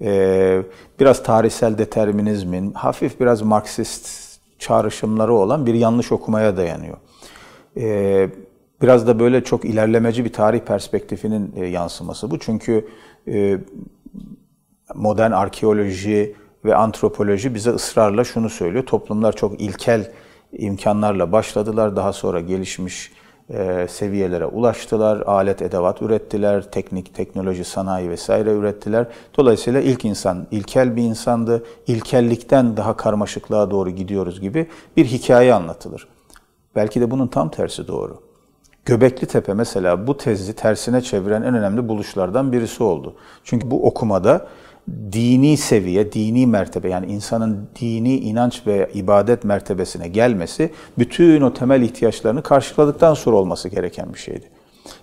E, 0.01 0.61
biraz 0.99 1.23
tarihsel 1.23 1.77
determinizmin, 1.77 2.73
hafif 2.73 3.19
biraz 3.19 3.41
Marksist 3.41 4.23
çağrışımları 4.59 5.33
olan 5.33 5.65
bir 5.65 5.73
yanlış 5.73 6.11
okumaya 6.11 6.57
dayanıyor. 6.57 6.97
E, 7.77 8.29
biraz 8.81 9.07
da 9.07 9.19
böyle 9.19 9.43
çok 9.43 9.65
ilerlemeci 9.65 10.25
bir 10.25 10.33
tarih 10.33 10.59
perspektifinin 10.59 11.53
e, 11.55 11.65
yansıması 11.65 12.31
bu. 12.31 12.39
Çünkü 12.39 12.87
e, 13.27 13.57
modern 14.95 15.31
arkeoloji 15.31 16.35
ve 16.65 16.75
antropoloji 16.75 17.55
bize 17.55 17.69
ısrarla 17.69 18.23
şunu 18.23 18.49
söylüyor. 18.49 18.85
Toplumlar 18.85 19.35
çok 19.35 19.61
ilkel 19.61 20.11
imkanlarla 20.51 21.31
başladılar. 21.31 21.95
Daha 21.95 22.13
sonra 22.13 22.39
gelişmiş 22.39 23.11
e, 23.49 23.87
seviyelere 23.89 24.45
ulaştılar. 24.45 25.21
Alet, 25.21 25.61
edevat 25.61 26.01
ürettiler. 26.01 26.71
Teknik, 26.71 27.15
teknoloji, 27.15 27.63
sanayi 27.63 28.09
vesaire 28.09 28.51
ürettiler. 28.51 29.07
Dolayısıyla 29.37 29.81
ilk 29.81 30.05
insan 30.05 30.47
ilkel 30.51 30.95
bir 30.95 31.01
insandı. 31.01 31.63
İlkellikten 31.87 32.77
daha 32.77 32.97
karmaşıklığa 32.97 33.71
doğru 33.71 33.89
gidiyoruz 33.89 34.41
gibi 34.41 34.67
bir 34.97 35.05
hikaye 35.05 35.53
anlatılır. 35.53 36.07
Belki 36.75 37.01
de 37.01 37.11
bunun 37.11 37.27
tam 37.27 37.49
tersi 37.49 37.87
doğru. 37.87 38.19
Göbekli 38.85 39.27
Tepe 39.27 39.53
mesela 39.53 40.07
bu 40.07 40.17
tezi 40.17 40.53
tersine 40.53 41.01
çeviren 41.01 41.41
en 41.41 41.55
önemli 41.55 41.87
buluşlardan 41.87 42.51
birisi 42.51 42.83
oldu. 42.83 43.15
Çünkü 43.43 43.71
bu 43.71 43.87
okumada 43.87 44.47
dini 45.11 45.57
seviye, 45.57 46.11
dini 46.11 46.47
mertebe 46.47 46.89
yani 46.89 47.05
insanın 47.05 47.67
dini 47.81 48.17
inanç 48.17 48.67
ve 48.67 48.89
ibadet 48.93 49.43
mertebesine 49.43 50.07
gelmesi 50.07 50.71
bütün 50.97 51.41
o 51.41 51.53
temel 51.53 51.81
ihtiyaçlarını 51.81 52.43
karşıladıktan 52.43 53.13
sonra 53.13 53.35
olması 53.35 53.69
gereken 53.69 54.13
bir 54.13 54.19
şeydi. 54.19 54.45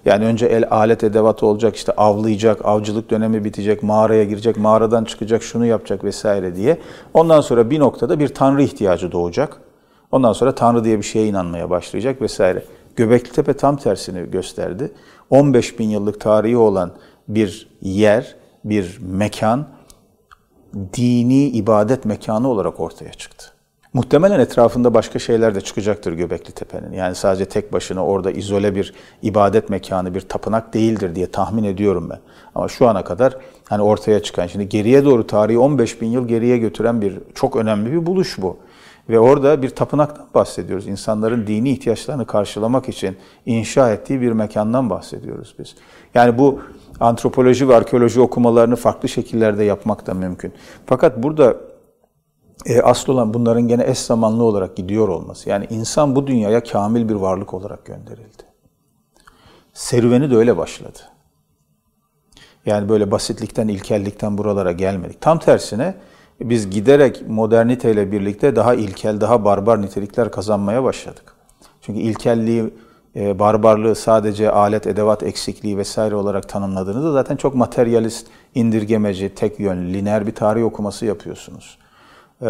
Yani 0.04 0.24
önce 0.24 0.46
el 0.46 0.64
alet 0.70 1.04
edevatı 1.04 1.46
olacak, 1.46 1.76
işte 1.76 1.92
avlayacak, 1.92 2.64
avcılık 2.64 3.10
dönemi 3.10 3.44
bitecek, 3.44 3.82
mağaraya 3.82 4.24
girecek, 4.24 4.56
mağaradan 4.56 5.04
çıkacak, 5.04 5.42
şunu 5.42 5.66
yapacak 5.66 6.04
vesaire 6.04 6.56
diye. 6.56 6.78
Ondan 7.14 7.40
sonra 7.40 7.70
bir 7.70 7.80
noktada 7.80 8.18
bir 8.18 8.28
tanrı 8.28 8.62
ihtiyacı 8.62 9.12
doğacak. 9.12 9.60
Ondan 10.12 10.32
sonra 10.32 10.54
tanrı 10.54 10.84
diye 10.84 10.98
bir 10.98 11.02
şeye 11.02 11.26
inanmaya 11.26 11.70
başlayacak 11.70 12.22
vesaire. 12.22 12.64
Göbekli 12.96 13.32
Tepe 13.32 13.52
tam 13.52 13.76
tersini 13.76 14.30
gösterdi. 14.30 14.92
15 15.30 15.78
bin 15.78 15.88
yıllık 15.88 16.20
tarihi 16.20 16.56
olan 16.56 16.92
bir 17.28 17.68
yer 17.82 18.36
bir 18.64 18.98
mekan 19.02 19.66
dini 20.94 21.48
ibadet 21.48 22.04
mekanı 22.04 22.48
olarak 22.48 22.80
ortaya 22.80 23.12
çıktı. 23.12 23.46
Muhtemelen 23.92 24.40
etrafında 24.40 24.94
başka 24.94 25.18
şeyler 25.18 25.54
de 25.54 25.60
çıkacaktır 25.60 26.12
Göbekli 26.12 26.52
Tepe'nin. 26.52 26.92
Yani 26.92 27.14
sadece 27.14 27.44
tek 27.44 27.72
başına 27.72 28.06
orada 28.06 28.30
izole 28.30 28.74
bir 28.74 28.94
ibadet 29.22 29.70
mekanı, 29.70 30.14
bir 30.14 30.20
tapınak 30.20 30.74
değildir 30.74 31.14
diye 31.14 31.30
tahmin 31.30 31.64
ediyorum 31.64 32.10
ben. 32.10 32.18
Ama 32.54 32.68
şu 32.68 32.88
ana 32.88 33.04
kadar 33.04 33.36
hani 33.68 33.82
ortaya 33.82 34.22
çıkan, 34.22 34.46
şimdi 34.46 34.68
geriye 34.68 35.04
doğru 35.04 35.26
tarihi 35.26 35.58
15 35.58 36.00
bin 36.00 36.08
yıl 36.08 36.28
geriye 36.28 36.58
götüren 36.58 37.02
bir 37.02 37.18
çok 37.34 37.56
önemli 37.56 37.92
bir 37.92 38.06
buluş 38.06 38.38
bu. 38.38 38.56
Ve 39.10 39.18
orada 39.18 39.62
bir 39.62 39.70
tapınaktan 39.70 40.26
bahsediyoruz. 40.34 40.86
İnsanların 40.86 41.46
dini 41.46 41.70
ihtiyaçlarını 41.70 42.26
karşılamak 42.26 42.88
için 42.88 43.16
inşa 43.46 43.92
ettiği 43.92 44.20
bir 44.20 44.32
mekandan 44.32 44.90
bahsediyoruz 44.90 45.54
biz. 45.58 45.74
Yani 46.14 46.38
bu 46.38 46.60
antropoloji 47.00 47.68
ve 47.68 47.74
arkeoloji 47.74 48.20
okumalarını 48.20 48.76
farklı 48.76 49.08
şekillerde 49.08 49.64
yapmak 49.64 50.06
da 50.06 50.14
mümkün. 50.14 50.52
Fakat 50.86 51.22
burada 51.22 51.56
e, 52.66 52.82
asıl 52.82 53.12
olan 53.12 53.34
bunların 53.34 53.68
gene 53.68 53.86
eş 53.86 53.98
zamanlı 53.98 54.44
olarak 54.44 54.76
gidiyor 54.76 55.08
olması. 55.08 55.50
Yani 55.50 55.66
insan 55.70 56.16
bu 56.16 56.26
dünyaya 56.26 56.64
kamil 56.64 57.08
bir 57.08 57.14
varlık 57.14 57.54
olarak 57.54 57.84
gönderildi. 57.84 58.42
Serüveni 59.72 60.30
de 60.30 60.36
öyle 60.36 60.56
başladı. 60.56 60.98
Yani 62.66 62.88
böyle 62.88 63.10
basitlikten, 63.10 63.68
ilkellikten 63.68 64.38
buralara 64.38 64.72
gelmedik. 64.72 65.20
Tam 65.20 65.38
tersine 65.38 65.94
biz 66.40 66.70
giderek 66.70 67.28
moderniteyle 67.28 68.12
birlikte 68.12 68.56
daha 68.56 68.74
ilkel, 68.74 69.20
daha 69.20 69.44
barbar 69.44 69.82
nitelikler 69.82 70.30
kazanmaya 70.30 70.84
başladık. 70.84 71.34
Çünkü 71.80 72.00
ilkelliği 72.00 72.74
e, 73.16 73.38
barbarlığı 73.38 73.94
sadece 73.94 74.50
alet, 74.50 74.86
edevat 74.86 75.22
eksikliği 75.22 75.78
vesaire 75.78 76.14
olarak 76.14 76.48
tanımladığınızda 76.48 77.12
zaten 77.12 77.36
çok 77.36 77.54
materyalist, 77.54 78.26
indirgemeci, 78.54 79.34
tek 79.34 79.60
yönlü, 79.60 79.94
lineer 79.94 80.26
bir 80.26 80.34
tarih 80.34 80.64
okuması 80.64 81.06
yapıyorsunuz. 81.06 81.78
E, 82.42 82.46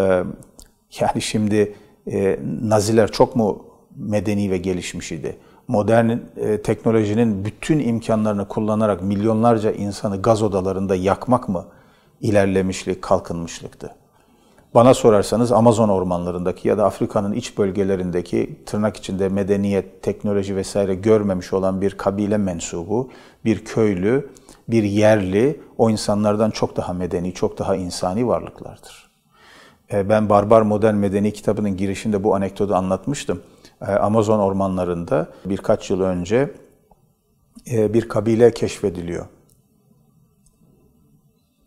yani 1.01 1.23
şimdi 1.23 1.75
e, 2.13 2.39
Naziler 2.63 3.13
çok 3.13 3.37
mu 3.37 3.65
medeni 3.97 4.51
ve 4.51 4.59
gelişmiş 4.59 5.13
idi? 5.13 5.37
Modern 5.69 6.19
teknolojinin 6.65 7.45
bütün 7.45 7.79
imkanlarını 7.79 8.49
kullanarak 8.49 9.03
milyonlarca 9.03 9.73
insanı 9.73 10.23
gaz 10.23 10.43
odalarında 10.43 10.97
yakmak 10.97 11.49
mı 11.49 11.65
ilerlemişlik, 12.21 13.03
kalkınmışlıktı? 13.03 13.95
Bana 14.75 14.95
sorarsanız 14.95 15.53
Amazon 15.53 15.89
ormanlarındaki 15.89 16.69
ya 16.69 16.79
da 16.79 16.85
Afrika'nın 16.85 17.33
iç 17.33 17.59
bölgelerindeki 17.59 18.57
tırnak 18.67 18.97
içinde 18.97 19.29
medeniyet, 19.29 20.03
teknoloji 20.03 20.57
vesaire 20.57 20.95
görmemiş 20.95 21.53
olan 21.53 21.81
bir 21.81 21.91
kabile 21.91 22.39
mensubu, 22.39 23.11
bir 23.45 23.65
köylü, 23.65 24.31
bir 24.69 24.83
yerli 24.83 25.61
o 25.79 25.91
insanlardan 25.91 26.51
çok 26.51 26.77
daha 26.77 26.93
medeni, 26.93 27.35
çok 27.35 27.59
daha 27.59 27.77
insani 27.77 28.27
varlıklardır. 28.27 29.11
E, 29.93 30.09
ben 30.09 30.29
Barbar 30.29 30.63
Modern 30.63 30.95
Medeni 30.95 31.33
kitabının 31.33 31.77
girişinde 31.77 32.25
bu 32.25 32.35
anekdotu 32.35 32.75
anlatmıştım. 32.75 33.43
E, 33.81 33.85
Amazon 33.85 34.39
ormanlarında 34.39 35.27
birkaç 35.45 35.91
yıl 35.91 36.01
önce 36.01 36.51
e, 37.71 37.95
bir 37.95 38.09
kabile 38.09 38.51
keşfediliyor 38.51 39.27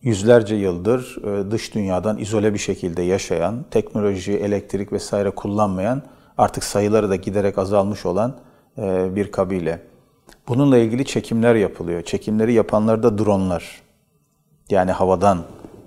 yüzlerce 0.03 0.55
yıldır 0.55 1.17
e, 1.23 1.51
dış 1.51 1.75
dünyadan 1.75 2.17
izole 2.17 2.53
bir 2.53 2.59
şekilde 2.59 3.01
yaşayan, 3.01 3.65
teknoloji, 3.71 4.33
elektrik 4.33 4.91
vesaire 4.91 5.29
kullanmayan, 5.29 6.01
artık 6.37 6.63
sayıları 6.63 7.09
da 7.09 7.15
giderek 7.15 7.57
azalmış 7.57 8.05
olan 8.05 8.35
e, 8.77 9.15
bir 9.15 9.31
kabile. 9.31 9.81
Bununla 10.47 10.77
ilgili 10.77 11.05
çekimler 11.05 11.55
yapılıyor. 11.55 12.01
Çekimleri 12.01 12.53
yapanlar 12.53 13.03
da 13.03 13.17
dronlar. 13.17 13.81
Yani 14.69 14.91
havadan 14.91 15.39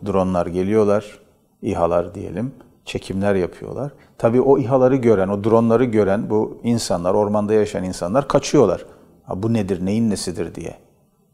dronlar 0.07 0.47
geliyorlar, 0.47 1.19
İHA'lar 1.63 2.15
diyelim, 2.15 2.53
çekimler 2.85 3.35
yapıyorlar. 3.35 3.93
Tabii 4.19 4.41
o 4.41 4.59
İHA'ları 4.59 4.97
gören, 4.97 5.29
o 5.29 5.45
dronları 5.45 5.85
gören 5.85 6.31
bu 6.31 6.61
insanlar, 6.63 7.15
ormanda 7.15 7.55
yaşayan 7.55 7.85
insanlar 7.85 8.29
kaçıyorlar. 8.29 8.87
Ha, 9.25 9.43
bu 9.43 9.55
nedir, 9.55 9.87
neyin 9.87 10.11
nesidir 10.11 10.55
diye. 10.55 10.86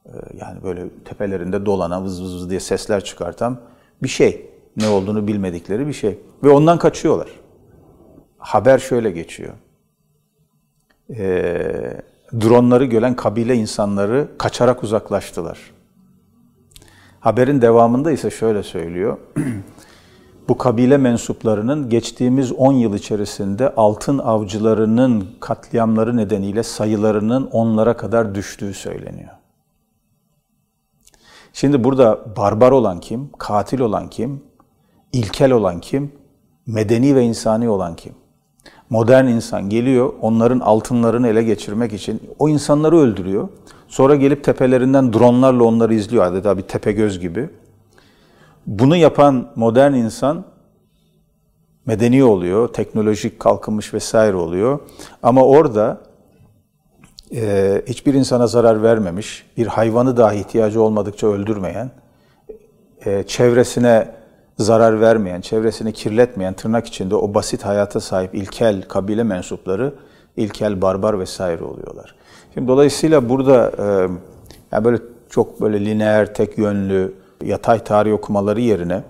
Ee, 0.06 0.10
yani 0.34 0.62
böyle 0.62 0.88
tepelerinde 1.04 1.66
dolanan, 1.66 2.04
vız 2.04 2.22
vız 2.22 2.34
vız 2.34 2.50
diye 2.50 2.60
sesler 2.60 3.04
çıkartan 3.04 3.58
bir 4.02 4.08
şey. 4.08 4.50
Ne 4.76 4.88
olduğunu 4.88 5.26
bilmedikleri 5.26 5.86
bir 5.86 5.92
şey. 5.92 6.18
Ve 6.44 6.48
ondan 6.48 6.78
kaçıyorlar. 6.78 7.28
Haber 8.38 8.78
şöyle 8.78 9.10
geçiyor. 9.10 9.52
Ee, 11.10 12.02
dronları 12.32 12.84
gören 12.84 13.16
kabile 13.16 13.54
insanları 13.54 14.28
kaçarak 14.38 14.82
uzaklaştılar. 14.82 15.58
Haberin 17.20 17.62
devamında 17.62 18.10
ise 18.12 18.30
şöyle 18.30 18.62
söylüyor. 18.62 19.18
Bu 20.48 20.58
kabile 20.58 20.96
mensuplarının 20.96 21.88
geçtiğimiz 21.88 22.52
10 22.52 22.72
yıl 22.72 22.94
içerisinde 22.94 23.74
altın 23.74 24.18
avcılarının 24.18 25.26
katliamları 25.40 26.16
nedeniyle 26.16 26.62
sayılarının 26.62 27.48
onlara 27.52 27.96
kadar 27.96 28.34
düştüğü 28.34 28.74
söyleniyor. 28.74 29.41
Şimdi 31.52 31.84
burada 31.84 32.36
barbar 32.36 32.72
olan 32.72 33.00
kim? 33.00 33.30
Katil 33.38 33.80
olan 33.80 34.10
kim? 34.10 34.42
İlkel 35.12 35.52
olan 35.52 35.80
kim? 35.80 36.12
Medeni 36.66 37.14
ve 37.14 37.22
insani 37.24 37.68
olan 37.68 37.96
kim? 37.96 38.12
Modern 38.90 39.26
insan 39.26 39.68
geliyor 39.68 40.12
onların 40.20 40.60
altınlarını 40.60 41.28
ele 41.28 41.42
geçirmek 41.42 41.92
için 41.92 42.20
o 42.38 42.48
insanları 42.48 42.98
öldürüyor. 42.98 43.48
Sonra 43.88 44.16
gelip 44.16 44.44
tepelerinden 44.44 45.12
dronlarla 45.12 45.64
onları 45.64 45.94
izliyor 45.94 46.24
adeta 46.24 46.58
bir 46.58 46.62
tepe 46.62 46.92
göz 46.92 47.20
gibi. 47.20 47.50
Bunu 48.66 48.96
yapan 48.96 49.48
modern 49.56 49.92
insan 49.92 50.44
medeni 51.86 52.24
oluyor, 52.24 52.68
teknolojik 52.68 53.40
kalkınmış 53.40 53.94
vesaire 53.94 54.36
oluyor. 54.36 54.78
Ama 55.22 55.44
orada 55.44 56.00
e, 57.34 57.82
hiçbir 57.86 58.14
insana 58.14 58.46
zarar 58.46 58.82
vermemiş, 58.82 59.46
bir 59.56 59.66
hayvanı 59.66 60.16
dahi 60.16 60.38
ihtiyacı 60.38 60.82
olmadıkça 60.82 61.26
öldürmeyen, 61.26 61.90
e, 63.06 63.22
çevresine 63.22 64.08
zarar 64.58 65.00
vermeyen, 65.00 65.40
çevresini 65.40 65.92
kirletmeyen, 65.92 66.54
tırnak 66.54 66.86
içinde 66.86 67.14
o 67.14 67.34
basit 67.34 67.64
hayata 67.64 68.00
sahip 68.00 68.34
ilkel 68.34 68.82
kabile 68.82 69.22
mensupları 69.22 69.94
ilkel, 70.36 70.82
barbar 70.82 71.20
vesaire 71.20 71.64
oluyorlar. 71.64 72.14
Şimdi 72.54 72.68
dolayısıyla 72.68 73.28
burada 73.28 73.72
e, 73.78 73.84
yani 74.72 74.84
böyle 74.84 74.98
çok 75.30 75.60
böyle 75.60 75.84
lineer, 75.84 76.34
tek 76.34 76.58
yönlü, 76.58 77.14
yatay 77.44 77.84
tarih 77.84 78.12
okumaları 78.12 78.60
yerine 78.60 79.02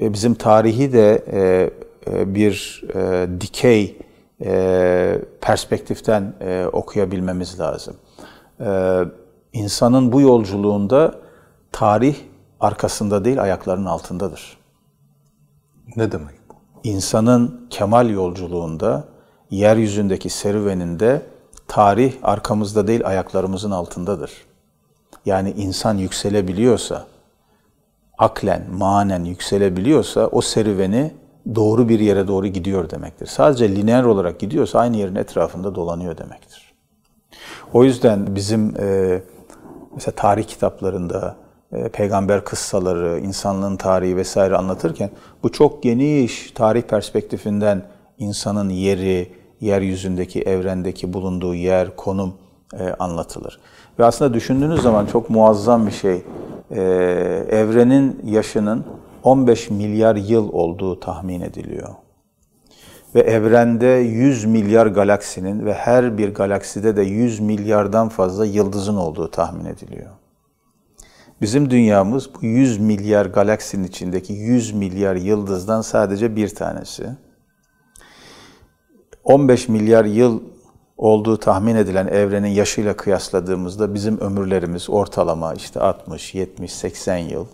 e, 0.00 0.12
bizim 0.12 0.34
tarihi 0.34 0.92
de 0.92 1.24
e, 1.32 1.70
e, 2.12 2.34
bir 2.34 2.84
e, 2.94 3.28
dikey 3.40 3.98
e, 4.44 5.20
perspektiften 5.40 6.34
e, 6.40 6.66
okuyabilmemiz 6.72 7.60
lazım. 7.60 7.96
E, 8.60 9.00
insanın 9.52 10.12
bu 10.12 10.20
yolculuğunda 10.20 11.14
tarih 11.72 12.16
arkasında 12.60 13.24
değil 13.24 13.42
ayaklarının 13.42 13.86
altındadır. 13.86 14.56
Ne 15.96 16.12
demek 16.12 16.34
bu? 16.48 16.54
İnsanın 16.84 17.66
kemal 17.70 18.10
yolculuğunda, 18.10 19.04
yeryüzündeki 19.50 20.30
serüveninde 20.30 21.22
tarih 21.68 22.14
arkamızda 22.22 22.86
değil 22.86 23.06
ayaklarımızın 23.06 23.70
altındadır. 23.70 24.32
Yani 25.26 25.50
insan 25.50 25.96
yükselebiliyorsa, 25.96 27.06
aklen, 28.18 28.66
manen 28.70 29.24
yükselebiliyorsa 29.24 30.26
o 30.26 30.40
serüveni 30.40 31.14
doğru 31.54 31.88
bir 31.88 32.00
yere 32.00 32.28
doğru 32.28 32.46
gidiyor 32.46 32.90
demektir. 32.90 33.26
Sadece 33.26 33.76
lineer 33.76 34.04
olarak 34.04 34.38
gidiyorsa 34.40 34.78
aynı 34.78 34.96
yerin 34.96 35.14
etrafında 35.14 35.74
dolanıyor 35.74 36.18
demektir. 36.18 36.74
O 37.72 37.84
yüzden 37.84 38.34
bizim 38.34 38.74
e, 38.80 39.20
mesela 39.94 40.14
tarih 40.14 40.44
kitaplarında 40.44 41.36
e, 41.72 41.88
peygamber 41.88 42.44
kıssaları, 42.44 43.18
insanlığın 43.18 43.76
tarihi 43.76 44.16
vesaire 44.16 44.56
anlatırken 44.56 45.10
bu 45.42 45.52
çok 45.52 45.82
geniş 45.82 46.50
tarih 46.50 46.82
perspektifinden 46.82 47.82
insanın 48.18 48.68
yeri, 48.68 49.32
yeryüzündeki, 49.60 50.42
evrendeki 50.42 51.12
bulunduğu 51.12 51.54
yer, 51.54 51.96
konum 51.96 52.34
e, 52.78 52.88
anlatılır. 52.98 53.60
Ve 53.98 54.04
aslında 54.04 54.34
düşündüğünüz 54.34 54.82
zaman 54.82 55.06
çok 55.06 55.30
muazzam 55.30 55.86
bir 55.86 55.92
şey. 55.92 56.22
E, 56.70 56.82
evrenin 57.50 58.22
yaşının 58.24 58.84
15 59.26 59.70
milyar 59.70 60.16
yıl 60.16 60.52
olduğu 60.52 61.00
tahmin 61.00 61.40
ediliyor. 61.40 61.94
Ve 63.14 63.20
evrende 63.20 63.86
100 63.86 64.44
milyar 64.44 64.86
galaksinin 64.86 65.66
ve 65.66 65.74
her 65.74 66.18
bir 66.18 66.34
galakside 66.34 66.96
de 66.96 67.02
100 67.02 67.40
milyardan 67.40 68.08
fazla 68.08 68.46
yıldızın 68.46 68.96
olduğu 68.96 69.30
tahmin 69.30 69.64
ediliyor. 69.64 70.10
Bizim 71.40 71.70
dünyamız 71.70 72.34
bu 72.34 72.46
100 72.46 72.78
milyar 72.78 73.26
galaksinin 73.26 73.84
içindeki 73.84 74.32
100 74.32 74.72
milyar 74.72 75.16
yıldızdan 75.16 75.80
sadece 75.80 76.36
bir 76.36 76.48
tanesi. 76.48 77.06
15 79.24 79.68
milyar 79.68 80.04
yıl 80.04 80.42
olduğu 80.96 81.36
tahmin 81.36 81.76
edilen 81.76 82.06
evrenin 82.06 82.48
yaşıyla 82.48 82.96
kıyasladığımızda 82.96 83.94
bizim 83.94 84.20
ömürlerimiz 84.20 84.90
ortalama 84.90 85.54
işte 85.54 85.80
60, 85.80 86.34
70, 86.34 86.72
80 86.72 87.16
yıl. 87.16 87.46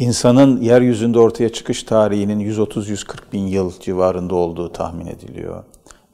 İnsanın 0.00 0.60
yeryüzünde 0.60 1.18
ortaya 1.18 1.48
çıkış 1.48 1.82
tarihinin 1.82 2.40
130-140 2.40 3.18
bin 3.32 3.46
yıl 3.46 3.72
civarında 3.80 4.34
olduğu 4.34 4.72
tahmin 4.72 5.06
ediliyor. 5.06 5.64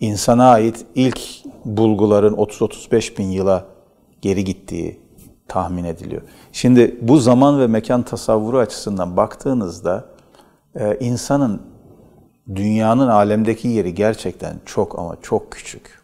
İnsana 0.01 0.51
ait 0.51 0.87
ilk 0.95 1.21
bulguların 1.65 2.35
30-35 2.35 3.19
bin 3.19 3.31
yıla 3.31 3.65
geri 4.23 4.45
gittiği 4.45 5.01
tahmin 5.49 5.85
ediliyor. 5.85 6.23
Şimdi 6.53 6.99
bu 7.03 7.19
zaman 7.19 7.61
ve 7.61 7.67
mekan 7.67 8.03
tasavvuru 8.03 8.59
açısından 8.59 9.17
baktığınızda 9.17 10.05
e, 10.75 10.99
insanın 11.01 11.63
dünyanın 12.55 13.09
alemdeki 13.09 13.69
yeri 13.69 13.95
gerçekten 13.95 14.57
çok 14.65 14.99
ama 14.99 15.17
çok 15.23 15.53
küçük. 15.53 16.03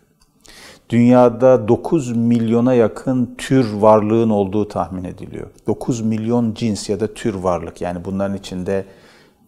Dünyada 0.92 1.68
9 1.68 2.16
milyona 2.16 2.74
yakın 2.74 3.34
tür 3.38 3.72
varlığın 3.72 4.30
olduğu 4.30 4.68
tahmin 4.68 5.04
ediliyor. 5.04 5.46
9 5.66 6.00
milyon 6.00 6.54
cins 6.54 6.88
ya 6.88 7.00
da 7.00 7.14
tür 7.14 7.34
varlık 7.34 7.80
yani 7.80 8.04
bunların 8.04 8.36
içinde 8.36 8.84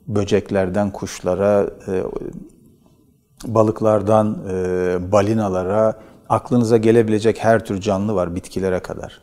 böceklerden 0.09 0.90
kuşlara, 0.90 1.66
e, 1.88 2.02
balıklardan 3.46 4.38
e, 4.50 5.12
balinalara, 5.12 6.00
aklınıza 6.28 6.76
gelebilecek 6.76 7.44
her 7.44 7.64
tür 7.64 7.80
canlı 7.80 8.14
var 8.14 8.35
bitkilere 8.35 8.80
kadar. 8.80 9.20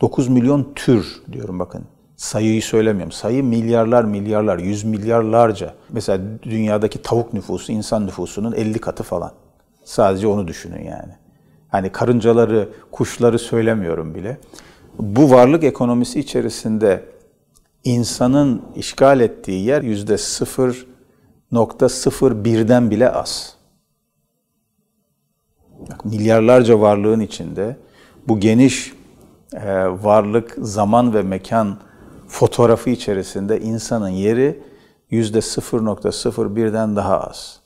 9 0.00 0.28
milyon 0.28 0.72
tür 0.74 1.22
diyorum 1.32 1.58
bakın. 1.58 1.84
Sayıyı 2.16 2.62
söylemiyorum. 2.62 3.12
Sayı 3.12 3.44
milyarlar 3.44 4.04
milyarlar, 4.04 4.58
yüz 4.58 4.84
milyarlarca. 4.84 5.74
Mesela 5.90 6.24
dünyadaki 6.42 7.02
tavuk 7.02 7.32
nüfusu 7.32 7.72
insan 7.72 8.06
nüfusunun 8.06 8.52
50 8.52 8.78
katı 8.78 9.02
falan. 9.02 9.32
Sadece 9.84 10.26
onu 10.26 10.48
düşünün 10.48 10.84
yani. 10.84 11.27
Hani 11.68 11.92
karıncaları, 11.92 12.68
kuşları 12.92 13.38
söylemiyorum 13.38 14.14
bile. 14.14 14.38
Bu 14.98 15.30
varlık 15.30 15.64
ekonomisi 15.64 16.20
içerisinde 16.20 17.04
insanın 17.84 18.62
işgal 18.76 19.20
ettiği 19.20 19.64
yer 19.64 19.82
yüzde 19.82 20.14
0.01'den 20.14 22.90
bile 22.90 23.10
az. 23.10 23.54
Milyarlarca 26.04 26.80
varlığın 26.80 27.20
içinde 27.20 27.76
bu 28.28 28.40
geniş 28.40 28.92
e, 29.52 29.86
varlık, 29.86 30.56
zaman 30.58 31.14
ve 31.14 31.22
mekan 31.22 31.78
fotoğrafı 32.28 32.90
içerisinde 32.90 33.60
insanın 33.60 34.08
yeri 34.08 34.62
yüzde 35.10 35.38
0.01'den 35.38 36.96
daha 36.96 37.20
az. 37.20 37.60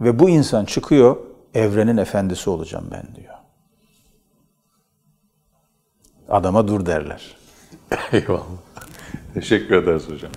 Ve 0.00 0.18
bu 0.18 0.30
insan 0.30 0.64
çıkıyor, 0.64 1.16
evrenin 1.54 1.96
efendisi 1.96 2.50
olacağım 2.50 2.84
ben 2.90 3.14
diyor. 3.14 3.37
Adama 6.28 6.68
dur 6.68 6.86
derler. 6.86 7.36
Eyvallah. 8.12 8.44
Teşekkür 9.34 9.74
ederiz 9.74 10.08
hocam. 10.10 10.30